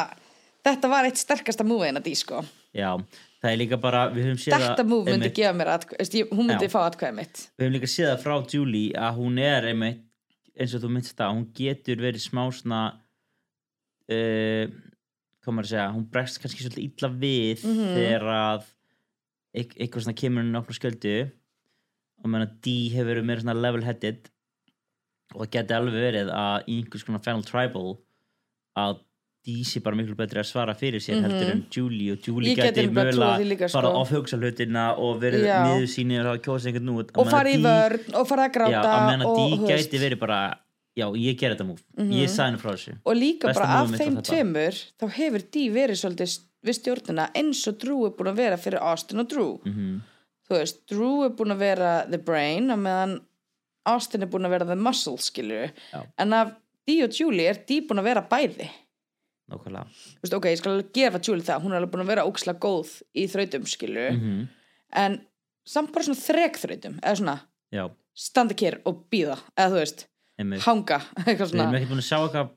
[0.64, 2.42] þetta var eitt sterkasta múið en að því sko
[2.74, 2.90] já
[3.44, 6.72] það er líka bara, þetta múið myndi einmitt- gefa mér atkvæði hún myndi Já.
[6.72, 10.02] fá atkvæði mitt við höfum líka séð það frá Julie að hún er einmitt
[10.56, 12.80] eins og þú minnst það, hún getur verið smá svona
[14.10, 14.66] uh,
[15.44, 17.88] hvað maður að segja, hún bregst kannski svolítið illa við Mhm.
[17.98, 18.62] þegar að
[19.54, 21.14] eit- eitthvað svona kemur henni okkur sköldu
[22.24, 24.30] og meðan að D hefur verið meira svona level headed
[25.34, 27.98] og það geti alveg verið að í einhvers konar final tribal
[28.78, 29.02] að
[29.44, 32.28] D sé bara miklu betri að svara fyrir sér heldur en Julie og.
[32.48, 33.82] Ég geti geti því líka, sko.
[33.82, 35.58] bara off hugsa hlutina og verið Já.
[35.68, 36.94] niður síni og kjósa einhvern nú.
[37.04, 39.90] Og fara í vörn og fara að gráta já, að menna og, D þú veist,
[39.92, 40.38] gæti verið bara
[40.96, 42.96] já, ég ger þetta múf, ég sagði henni frá þessu.
[43.04, 47.60] Og líka Besta bara af þeim tveimur þá hefur D verið svolítið við stjórnina eins
[47.68, 49.52] og Drew er búin að vera fyrir Austin og Drew.
[49.68, 49.94] Mhm.
[50.48, 53.18] þú veist, Drew er búin að vera the brain og meðan
[53.84, 55.70] Austin er búin að vera the muscle skilju
[56.18, 56.56] en af
[56.86, 58.68] D og Julie er D búin að vera bæði.
[59.50, 59.84] Nákvæmlega.
[59.92, 61.62] Þú veist, ok, ég skal gefa Julie það.
[61.64, 64.48] Hún er alveg búin að vera ókslega góð í þrautum skilju Mhm.
[64.92, 65.20] en
[65.66, 67.40] samt bara svona þrekþrautum eða svona
[67.72, 70.06] já, standa kér og býða eða þú veist,
[70.38, 70.62] einmitt.
[70.62, 71.78] hanga eitthvað við erum svona.
[71.80, 72.50] ekki búin að sjá eitthvað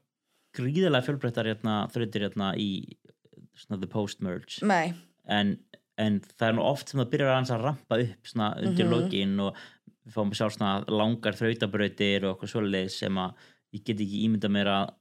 [0.58, 2.98] gríðalega fjölbreyttar hérna, þrautir hérna í
[3.56, 4.62] svona the post-merge.
[4.64, 4.94] Nei,
[5.28, 5.58] en,
[5.98, 8.92] en það er nú oft sem það byrjar aðeins að rampa upp svona undir Mhm.
[8.94, 9.56] lokin og
[10.08, 13.34] við fáum að sjá svona langar þrautabrautir og eitthvað svoleiðis sem að
[13.74, 14.94] ég get ekki ímynda mér að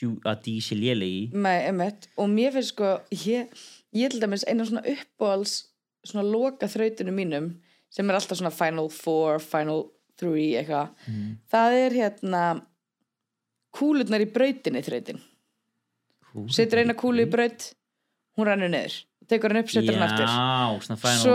[0.00, 1.22] að D sé léleg í.
[1.36, 3.50] Nei, emitt og mér finnst sko, ég,
[3.92, 5.66] ég til dæmis eina svona uppbóls
[6.08, 7.50] svona loka þrautinu mínum
[7.92, 11.36] sem er alltaf svona final four, final three eitthvað, Mhm.
[11.52, 12.62] það er hérna
[13.76, 15.20] kúlurnar í brautinni þrautin.
[16.54, 17.72] Setur eina kúlu í braut?
[18.38, 18.94] hún rennur niður,
[19.28, 20.28] tekur hann upp, setur hann aftur.
[21.20, 21.32] Svo,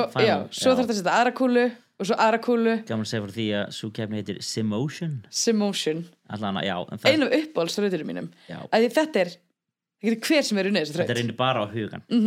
[0.50, 1.66] svo þarf það að setja aðra kúlu
[2.00, 2.74] og svo aðra kúlu.
[2.88, 5.20] Segja fyrir því að svo kefni heitir Simotion.
[5.30, 7.30] Simotion, allan að, já, en það, einu
[7.76, 8.30] þrautinu mínum.
[8.50, 11.66] Að þetta er það getur hver sem er unnið þessi þetta þraut reynir bara á
[11.72, 12.22] hugan mm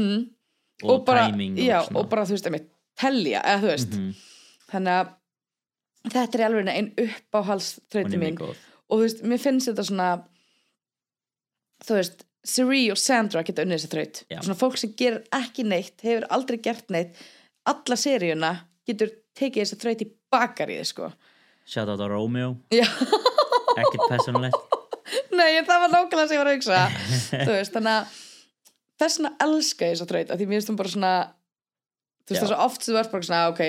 [0.78, 1.24] og, og, bara,
[1.58, 2.68] já, og, og bara þú veist, einmitt,
[2.98, 4.12] telja eða þú veist, Mhm,
[4.70, 5.08] þannig að
[6.14, 6.90] þetta er alveg einn
[8.14, 10.08] er mín og þú veist, mér finnst þetta svona
[11.86, 14.38] þú veist Siri og Sandra geta unnið þraut Já.
[14.40, 17.18] svona fólk sem gerir ekki neitt hefur aldrei gert neitt
[17.68, 18.52] alla seríuna
[18.88, 21.10] getur tekið þessi þraut í bakarið sko.
[21.68, 22.86] shout out á Romeo, já,
[23.84, 24.76] ekkert personlegt
[25.32, 26.78] nei, það var nákvæmlega sem ég var að hugsa.
[27.46, 28.16] Þú veist, þannig að
[29.00, 32.34] þess vegna elska ég þessi þraut af því mér finnst hún bara svona þú veist,
[32.34, 32.40] Já.
[32.40, 33.62] það er svo oft sem þú ert bara svona ok,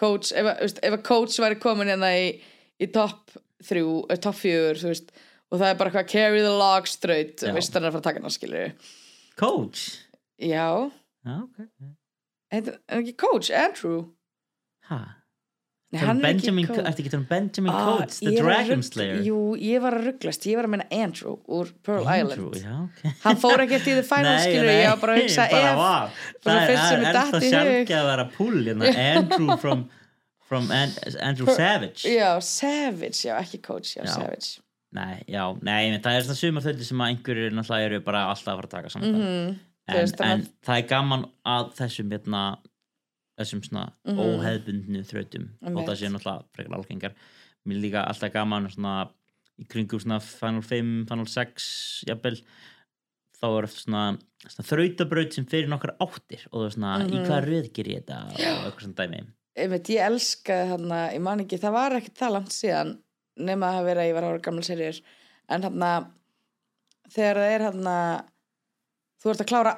[0.00, 2.28] coach, ef, að- þú veist, ef að coach væri komin hérna í,
[2.80, 3.34] í topp
[3.68, 5.10] þrjú, eh, topp fjögur þú veist,
[5.50, 7.52] og það er bara hvað carry the log straut, Já.
[7.58, 8.72] veist hann er að fara að taka hann skilur
[9.36, 9.84] coach?
[10.40, 10.68] Já,
[11.26, 11.66] já, ok
[12.54, 14.06] heitir er ekki coach, Andrew?
[14.88, 15.02] Ha,
[15.90, 19.22] Nei, hann er Benjamin, ekki coach ertu ekki um Benjamin Ah, Coates, the Dragon Slayer?
[19.26, 22.60] Jú, ég var að rugglast, ég var að meina Andrew úr Pearl Andrew, Island.
[22.62, 23.14] já, ok.
[23.24, 26.12] Hann fór ekkert í the final skilur ég var bara að hugsa ef wow.
[26.46, 27.46] það er ennþá datt í hug.
[27.54, 29.82] sjálfgeð að vera pull hérna, Andrew from,
[30.46, 30.94] from An
[31.26, 32.04] Andrew Savage.
[32.06, 34.12] Já, Savage, já, ekki coach já, Já.
[34.14, 34.60] Savage.
[34.94, 38.22] Nei, já, nei, en það er svona sumar þöldi sem að einhverjir náttúrulega eru bara
[38.30, 39.18] alltaf að fara að taka saman.
[39.18, 39.58] Mm
[39.90, 42.42] en, veist, þannig en það er gaman að þessum hérna,
[43.40, 44.18] þessum svona Mhm.
[44.24, 45.88] óheðbundnu þrautum og Einmitt.
[45.88, 47.14] það sé náttúrulega frekar algengar
[47.66, 49.10] mér er líka alltaf gaman svona
[49.60, 52.40] í kringum svona Final 5, Final 6 jafnvel
[53.40, 54.04] þá er eftir svona,
[54.46, 57.26] svona þrautabraut sem fyrir nokkar áttir og það er svona í Mhm.
[57.26, 59.26] hvaða röð ger ég þetta og eitthvað svona dæmi
[59.60, 62.98] einmitt, ég elskaði þarna, ég man ekki það var ekkert það langt síðan
[63.38, 65.00] nema að hafa verið að ég var að ára gamla serjur
[65.48, 65.90] en þarna
[67.10, 68.24] þegar það er þarna
[69.22, 69.72] þú ert að klára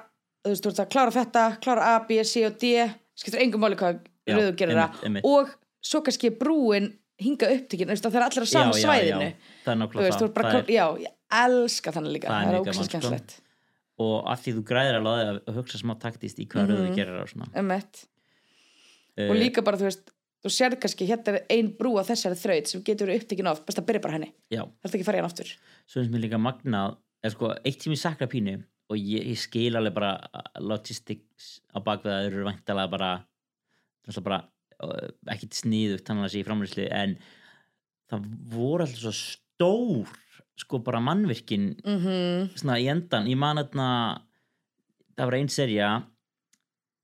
[0.45, 2.73] þú veist, þú ert að klára þetta, klára A, B, C og D
[3.19, 5.21] skiptir engum máli hvað Já, röðu gerir það.
[5.25, 5.49] og
[5.83, 6.93] svo kannski er brúin
[7.23, 7.49] hinga
[7.93, 9.33] veist, það er allir á sama svæðinu.
[9.65, 10.07] það er nákvæmlega
[10.53, 10.71] það.
[10.73, 12.29] já, ég elska þannig líka.
[12.29, 12.85] Það er gaman, sko.
[12.89, 13.37] skemmtilegt.
[14.03, 16.97] Og að því þú græðir alveg að að hugsa smá taktist í hvaða röðu Mhm.
[16.97, 17.49] gerir það og svona.
[17.55, 18.05] Einmitt.
[19.17, 20.11] Eh, og líka bara, þú veist
[20.43, 23.65] þú sér kannski, hérna er ein brú á þessari þraut sem getur verið upptökin of,
[23.67, 24.33] best að byrja bara henni.
[24.51, 25.53] Já, það er ekki í hann aftur.
[25.87, 29.41] Svo finnst mér líka magnað er sko, eitt sem ég sakna pínu og ég, ég
[29.41, 33.13] skil alveg bara logistics á bakvið að þeir eru væntalega bara
[34.27, 34.41] bara
[34.83, 37.17] uh, ekkit sniðugt þannig að sé í framlýslu en
[38.13, 40.15] það voru alltaf svo stór
[40.61, 43.89] sko bara mannvirkin mm svona í endan, ég man þarna
[45.17, 45.93] það var ein serja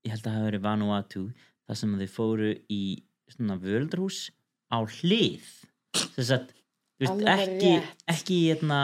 [0.05, 1.23] ég held að það hafi verið Vanuatu
[1.67, 2.83] þar sem þau fóru í
[3.29, 4.29] svona völdarhús
[4.73, 5.45] á hlið.
[6.15, 6.49] Þess að
[7.29, 8.03] ekki, rétt.
[8.11, 8.79] ekki hérna,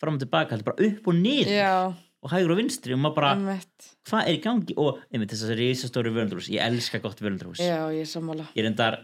[0.00, 1.50] fram og tilbaka, bara upp og niður.
[1.52, 1.74] Já,
[2.20, 3.60] og hægur og vinstri og maður bara,
[4.08, 4.76] hvað er í gangi?
[4.80, 8.48] Og einmitt þess að risastóri völundrús, ég elska gott völundrús já, ég er sammála.
[8.56, 8.98] Ég reyndar,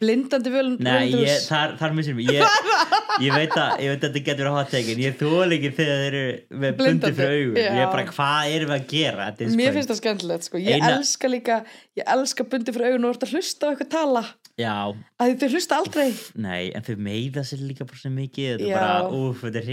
[0.00, 2.28] blindandi völund nei, ég, þar, þar missir mig.
[2.32, 2.44] Ég,
[3.24, 6.02] ég veit að ég veit að þetta getur að hafa tekin, ég þól ekki þegar
[6.02, 7.60] þeir eru með bundi Blindandi, fyrir augun.
[7.60, 7.88] Ég er já.
[7.94, 9.30] bara, hvað erum við að gera
[9.62, 11.62] Mér finnst það skemmtilegt sko, ég Eina- elska líka
[11.96, 14.24] ég elska bundi fyrir augun og ert að hlusta á eitthvað tala
[14.60, 14.74] já,
[15.20, 16.06] að þau hlusta aldrei.
[16.40, 19.68] Nei, en þau meiða sér líka bara svo mikið, þetta er bara, úf, þetta er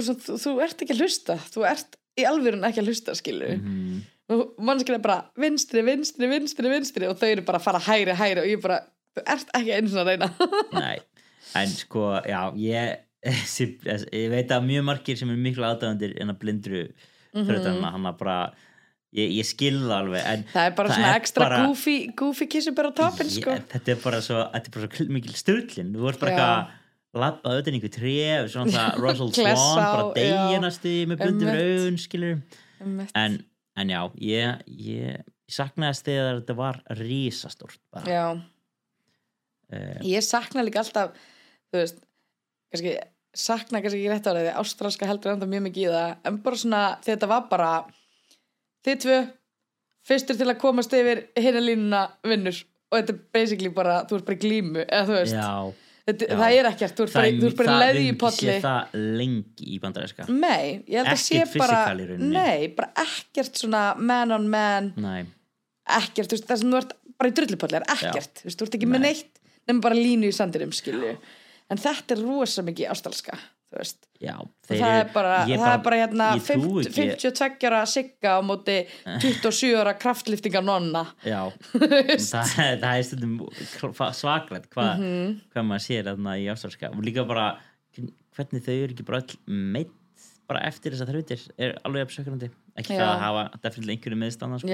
[0.00, 1.36] er svona, þú, þú ert ekki að hlusta.
[1.50, 4.00] Þú ert í alvörun ekki að hlusta skilu mm.
[4.36, 8.16] og mannskil er bara vinstri, vinstri, vinstri, vinstri og þau eru bara að fara hæri,
[8.18, 8.80] hæri og ég bara,
[9.16, 10.50] þú ert ekki einu svona að reyna.
[10.80, 10.96] Nei,
[11.62, 13.06] en sko, já, ég,
[14.20, 16.84] ég veit að mjög margir sem er miklu aðdæðandir en að blindru
[17.30, 17.46] Mhm.
[17.46, 18.38] þrjóttanna, hann að bara,
[19.16, 22.46] ég, ég skil það alveg, það er bara Það svona er ekstra bara- goofy, goofy
[22.52, 23.56] kissu bara á toppin sko.
[23.72, 26.76] þetta er bara svo, er bara svo mikil styrlin, þú ert bara eitthvað
[27.20, 31.50] labba auðvitað einhver tref, svona það Russell Swan, bara deginasti með Einmitt.
[31.58, 32.42] augun, skilur
[33.18, 33.38] en,
[33.82, 38.06] en já, ég, ég, saknaðist þegar þetta var risastórt bara.
[38.06, 38.26] Já,
[39.74, 41.16] uh, ég sakna líka alltaf
[41.70, 41.98] þú veist,
[42.70, 42.94] kannski
[43.40, 46.60] sakna kannski ekki rétt á því, ástralska heldur enda mjög mikið í það, en bara
[46.62, 47.72] svona þetta var bara
[48.86, 49.18] þið tvö
[50.10, 52.56] fyrstur til að komast yfir hinna línuna vinnur.
[52.90, 55.50] Og þetta er basically bara, þú ert bara glímu eða þú veist, já,
[56.08, 56.38] þetta, já.
[56.40, 58.14] það er ekkert þú ert bara, í- þú ert bara það- leði í
[58.50, 61.82] séð það lengi í bandaræska nei, ég held að sé bara
[62.18, 64.90] nei, bara ekkert svona man on man.
[64.96, 65.20] Nei,
[66.00, 69.00] ekkert, veist, það sem þú ert bara í drullupolli er ekkert, þú ert ekki með
[69.04, 69.06] Nei.
[69.12, 71.14] neitt nema bara línu í sandinum, skilju
[71.70, 73.38] en þetta er rosa mikið veist,
[74.20, 74.34] já
[74.66, 78.40] það er bara, ég það er bara hérna ég trúi 50, 52 ára sigga á
[78.42, 78.76] móti
[79.22, 81.04] 27 ára kraftliftinga nonna.
[81.24, 81.40] Já,
[82.32, 82.50] það,
[82.82, 83.36] það er stundum
[84.18, 85.38] svaklætt hvað, Mhm.
[85.54, 86.90] hvað maður sér þarna í ástralska.
[86.90, 87.46] Og líka bara
[88.36, 89.96] hvernig þau eru ekki bara meitt
[90.50, 92.50] bara eftir þess að þrautir er alveg uppsökjandi
[92.80, 93.00] ekki Já.
[93.00, 94.70] það að hafa definitílega einhverju meðstanda sko.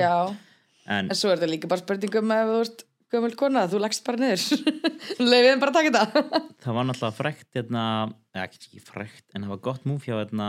[0.89, 4.05] en en svo er þetta líka bara spurningum ef þú ert gömul kona, þú lagst
[4.07, 4.63] bara niður.
[5.31, 6.41] Leifið þeim bara að taka þetta.
[6.65, 7.83] Það var náttúrulega frækt hérna,
[8.35, 10.49] eða ekki frækt en það var gott múf hjá hérna,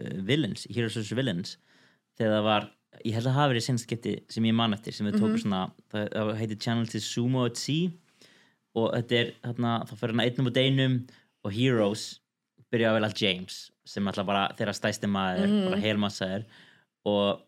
[0.00, 1.16] uh, Villains, Heroes vs.
[1.18, 1.56] Villains
[2.20, 2.68] þegar það var,
[3.04, 5.60] ég held að það hafi verið sinnskipti sem ég man eftir, sem við tókum svona
[5.92, 7.92] það, það heitir Channel til Sumo at Sea
[8.78, 10.96] og þetta er, þarna, þá fyrir einnum og deinum
[11.46, 12.08] og Heroes
[12.70, 16.44] byrja að velja James sem alltaf bara þeirra stæsti maður, bara helmassaður
[17.10, 17.40] og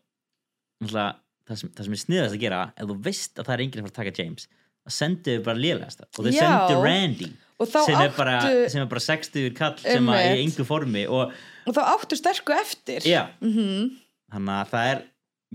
[0.83, 3.63] alltaf, það, sem, það sem er sniðast að gera ef þú veist að það er
[3.65, 4.47] enginn að fara að taka James
[4.83, 7.29] það sendu bara lélegasta og þau sendu Randy
[7.63, 8.35] sem er, bara,
[8.67, 11.33] sem er bara 60 kall sem að er í engu formi og
[11.63, 13.05] og þá áttu sterku eftir.
[13.07, 13.93] Já, Mhm.
[14.33, 15.03] þannig að það er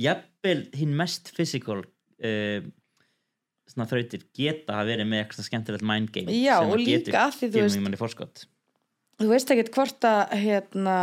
[0.00, 2.60] jafnvel hinn mest physical uh,
[3.68, 7.34] svona þrautir geta að vera með eitthvað skemmtilegt mind game Já, sem að getur að
[7.36, 8.46] því, veist- manni fórskot
[9.20, 10.96] þú veist ekkert hvort að hérna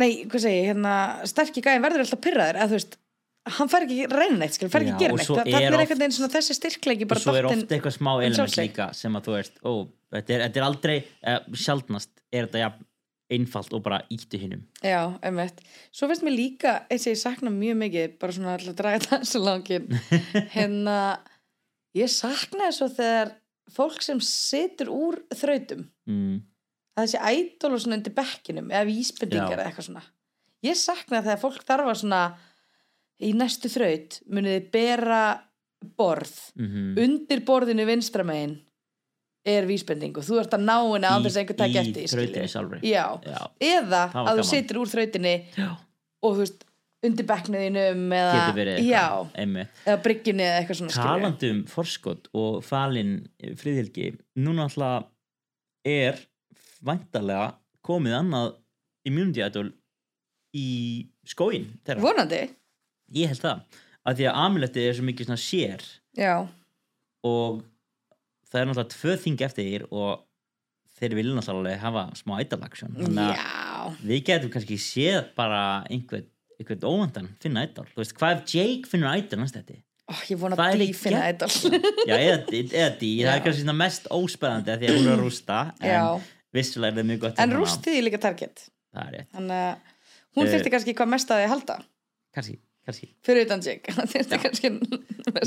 [0.00, 0.94] nei, hvað segi, hérna
[1.28, 2.96] sterkir gæðin verður alltaf pyrraður eða þú veist,
[3.48, 6.32] hann fær ekki reyna skil, fær ekki gera og Þa, það er einhvern veginn svona
[6.34, 9.72] þessi styrkleiki og svo er ofta eitthvað smá element líka sem að þú veist ó,
[10.12, 12.86] þetta, er, þetta er aldrei, uh, sjaldnast er þetta jafn
[13.30, 15.60] einfalt og bara íttu hinnum já, einmitt,
[15.94, 19.02] svo finnst mér líka eins og ég sakna mjög mikið, bara svona alltaf að draga
[19.06, 19.86] það svo langin
[20.56, 20.96] hérna,
[21.96, 23.36] ég sakna svo þegar
[23.70, 26.40] fólk sem situr úr þrautum mm,
[26.98, 30.02] að þessi ædol og svona undir bekkinum eða vísbendingar eða eitthvað svona.
[30.66, 32.22] Ég sakna þegar fólk þarf að svona
[33.20, 35.22] í næstu þraut munið þið bera
[35.96, 38.58] borð mm undir borðinu vinstramegin
[39.48, 42.08] er vísbending og þú ert að ná henni á þess að einhver takk eftir í
[42.12, 43.38] þrautinni sjálfri já, Já.
[43.60, 44.50] eða að þú gaman.
[44.50, 45.70] situr úr þrautinni Já.
[46.20, 46.66] og þú veist
[47.08, 48.32] undir bekknuðinum eða,
[49.40, 49.80] einmitt.
[49.86, 51.14] eða bryggjunni eða eitthvað svona skilurðu.
[51.14, 53.14] talandi um forskot og falin
[53.62, 54.10] friðhelgi
[54.44, 55.08] núna alltaf
[55.88, 56.20] er
[56.84, 57.54] væntalega
[57.88, 58.50] komið annað
[59.08, 59.70] immunity idol
[60.52, 60.68] í
[61.24, 61.70] skóin
[62.04, 62.42] vonandi
[63.16, 63.60] ég held það
[64.06, 65.84] að því að amuletti er svo mikið svona sér.
[66.18, 66.34] Já,
[67.26, 67.60] og
[68.50, 70.24] það er náttúrulega tvö þing eftir þér og
[71.00, 76.26] þeir vilja náttúrulega hafa smá idol-action þannig að við getum kannski séð bara einhvern,
[76.58, 79.78] einhvern óvandan finna idol þú veist, hvað ef Jake finnur idol næst þetta?
[80.10, 81.54] Ó, ég vona að dýfinna geggjað.
[81.62, 82.38] ædol já, eða,
[82.98, 86.24] því, það er kannski mest óspennandi af því að hún er að rústa en
[86.56, 87.60] vissulega er það mjög gott en fyrir hana.
[87.60, 88.64] rústið er líka target.
[88.90, 89.94] Er þannig að
[90.34, 91.76] hún Eh, þyrfti kannski hvað mest að þið halda.
[92.34, 92.56] Kannski,
[92.88, 93.08] kannski.
[93.26, 93.62] Fyrir utan
[94.44, 94.70] kannski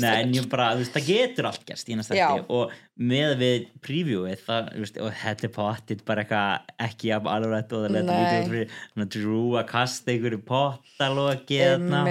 [0.00, 2.74] Nei, en ég bara, þú veist, það getur allt gerst í næsta þætti og
[3.10, 7.54] með við previewið, það, þú veist, og þetta er pottit bara eitthvað ekki af alveg
[7.76, 12.02] og það leta út fyrir svona Drew að kasta einhverju pottalóki þetta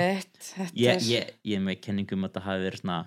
[0.78, 1.36] ég, er-
[1.68, 3.00] með kenningum að það hafi verið svona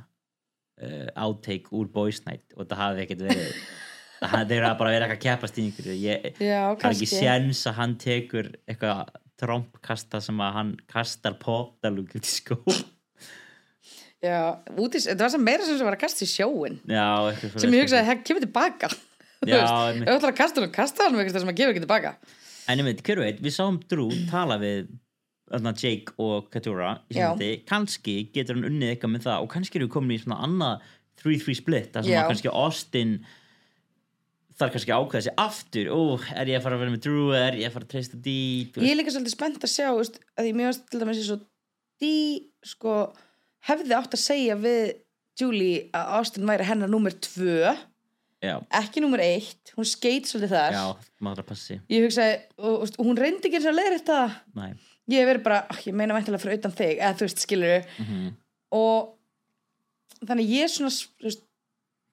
[0.83, 3.61] uh, outtake úr Boys Night og það hafi ekkert verið
[4.33, 5.95] það er bara vera eitthvað að keppast í einhverju.
[6.01, 12.15] Ég, það er ekki séns að hann tekur eitthvað trompkasta sem að hann kastar popdalug
[12.17, 12.59] út í skó.
[14.25, 17.05] Já, út í, þetta var sem meira sem sem var að kasta í sjóin já,
[17.61, 18.91] sem ég hugsaði, það kemur tilbaka.
[19.47, 19.53] Ef
[20.01, 22.15] þú ætlar að kasta hann, kasta hann eitthvað sem að gefa ekki tilbaka.
[22.67, 24.89] En ég veit, hver veit, við sáum Drew tala við
[25.79, 26.97] Jake og Katura
[27.69, 30.89] kannski getur hann unnið eitthvað með það og kannski eru við komin í svona annað
[31.23, 33.13] 3-3 split, það sem að kannski Austin
[34.57, 36.01] þarf kannski að ákveða sig aftur, ó,
[36.33, 37.27] er ég að fara að vera með Drew?
[37.37, 40.17] Er ég að fara að treysta þú Ég er líka svolítið spennt að sjá veist,
[40.37, 41.45] að ég mjög veist til dæmis eins og
[41.97, 42.15] Dí
[42.61, 42.95] sko,
[43.65, 44.97] hefði átt að segja við
[45.41, 46.91] Julie að Austin væri hennar
[47.25, 47.73] tvö
[48.45, 50.77] já, ekki númer eitt, hún skeit svolítið þar.
[50.77, 54.19] Já, maður að passi ég hugsaði, og, og, hún reyndi ekki eins og leiða þetta
[54.61, 54.69] Nei.
[55.15, 58.35] ég verið bara, ah, ég meina væntalega fyrir utan þig eða þú veist, skilur Mm
[58.77, 59.13] og
[60.27, 61.46] þannig ég er svona þú veist,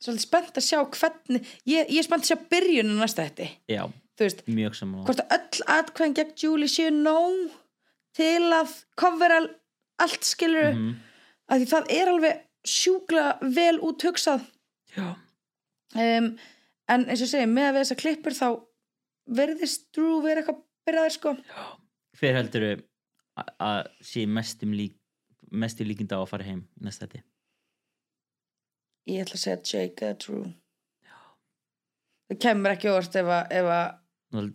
[0.04, 3.84] svolítið spennt að sjá hvernig ég, ég er spennt að sjá byrjunum næsta þetta já,
[4.20, 7.54] veist, mjög saman hvort að öll atkvæðin gegn Julie séu nóg
[8.18, 9.42] til að covera
[10.04, 10.96] allt skilur mm Mhm.
[11.52, 13.24] að því það er alveg sjúkla
[13.56, 14.44] vel út hugsað
[14.96, 15.08] já,
[16.00, 16.30] um,
[16.90, 18.48] en eins og segi, með að við þessa klippur þá
[19.40, 21.34] verðist Drew vera eitthvað byrjaður sko.
[22.20, 22.66] Hver heldur
[23.60, 24.96] að sé mestum lík
[25.52, 27.24] mestu líkinda á að fara heim næsta þetta
[29.10, 30.44] ég ætla að segja Jake eða Drew
[32.30, 34.52] það kemur ekki orð ef að, ef að,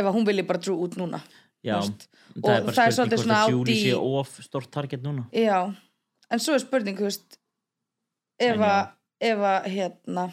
[0.00, 1.20] ef að hún vilji bara Drew út núna
[1.66, 2.06] já, þú veist.
[2.36, 5.26] það er bara er spurning svolítið hvort svona að því- sé of stort target núna
[5.32, 5.58] já,
[6.30, 7.38] en svo er spurning veist
[8.40, 9.30] ef að, já.
[9.30, 10.26] ef að hérna,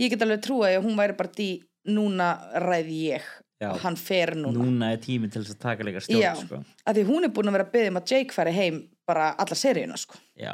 [0.00, 1.48] ég get alveg trúa að hún væri bara dí
[1.88, 2.32] núna
[2.64, 3.70] ræði ég Já.
[3.84, 6.32] hann fer núna, núna er tíminn til þess að taka leika stjórn Já.
[6.36, 6.58] sko.
[6.84, 9.28] að því hún er búin að vera að byggja um að Jake fari heim bara
[9.40, 10.52] alla seríuna sko já,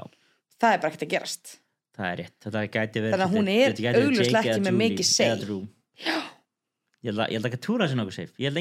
[0.60, 1.54] það er bara ekkert að gerast
[2.00, 2.36] það er rétt.
[2.46, 3.88] Þetta gæti verið Þannig að hún er ekki
[4.54, 5.08] eða með mikið
[5.44, 5.62] Drew.
[7.00, 8.36] ég held að, ég held að ekki túra sér nokkuð safe.
[8.40, 8.60] Ég held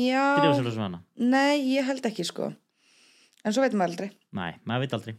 [0.00, 0.26] já,
[0.58, 0.90] sér á svona
[1.36, 2.50] nei, ég held ekki sko.
[3.40, 4.10] En svo veit maður aldrei.
[4.36, 5.14] Nei, maður veit aldrei.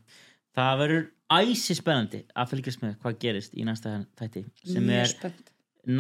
[0.52, 5.12] Það verður æsi spennandi að fylgjast með hvað gerist í næsta þætti sem Mjög er
[5.14, 5.52] spennt.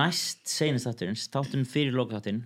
[0.01, 2.41] næst seinast þátturinn þátturinn fyrir lokaþáttin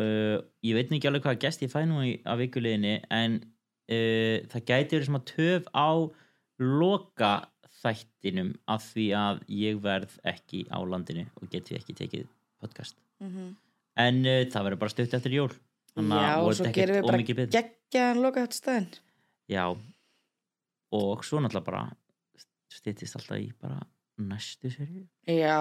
[0.00, 4.42] uh, ég veit ekki alveg hvaða gest ég fæ nú í, af vikuleginni en uh,
[4.50, 5.90] það gæti verið að töf á
[6.58, 7.32] loka
[7.86, 12.26] þættinum af því að ég verð ekki á landinu og geti ekki tekið
[12.60, 12.98] podcast.
[13.22, 13.54] Mhm.
[13.96, 15.52] en uh, það verður bara stutt eftir jól.
[15.96, 18.88] Að já, og svo gerum við bara geggjaðan loka þetta staðinn.
[19.48, 19.64] Já.
[20.92, 21.84] Og svo náttúrulega bara
[22.76, 23.80] styttist alltaf í bara
[24.16, 25.56] næstu serju já,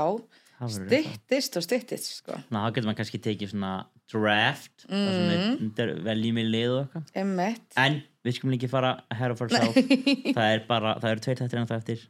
[0.71, 2.37] styttist og styttist sko.
[2.47, 3.71] Ná, þá getur maður kannski tekið svona
[4.11, 5.71] draft mm.
[6.05, 7.63] veljum í lið og eitthvað.
[7.85, 9.75] En við skulum ekki fara ahead of ourselves
[10.35, 12.05] það er bara, það eru tveir tættir en það eftir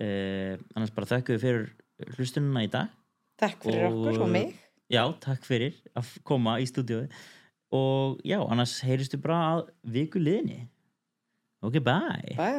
[0.00, 2.92] uh, annars bara við fyrir hlustununa í dag.
[3.40, 4.54] Takk fyrir Og- okkur og mig.
[4.92, 7.08] Já, takk fyrir að koma í stúdíói
[7.74, 9.62] og já, annars heyristu bara að
[9.96, 10.68] viku liðni
[11.64, 12.34] ok, bye.
[12.36, 12.58] Bye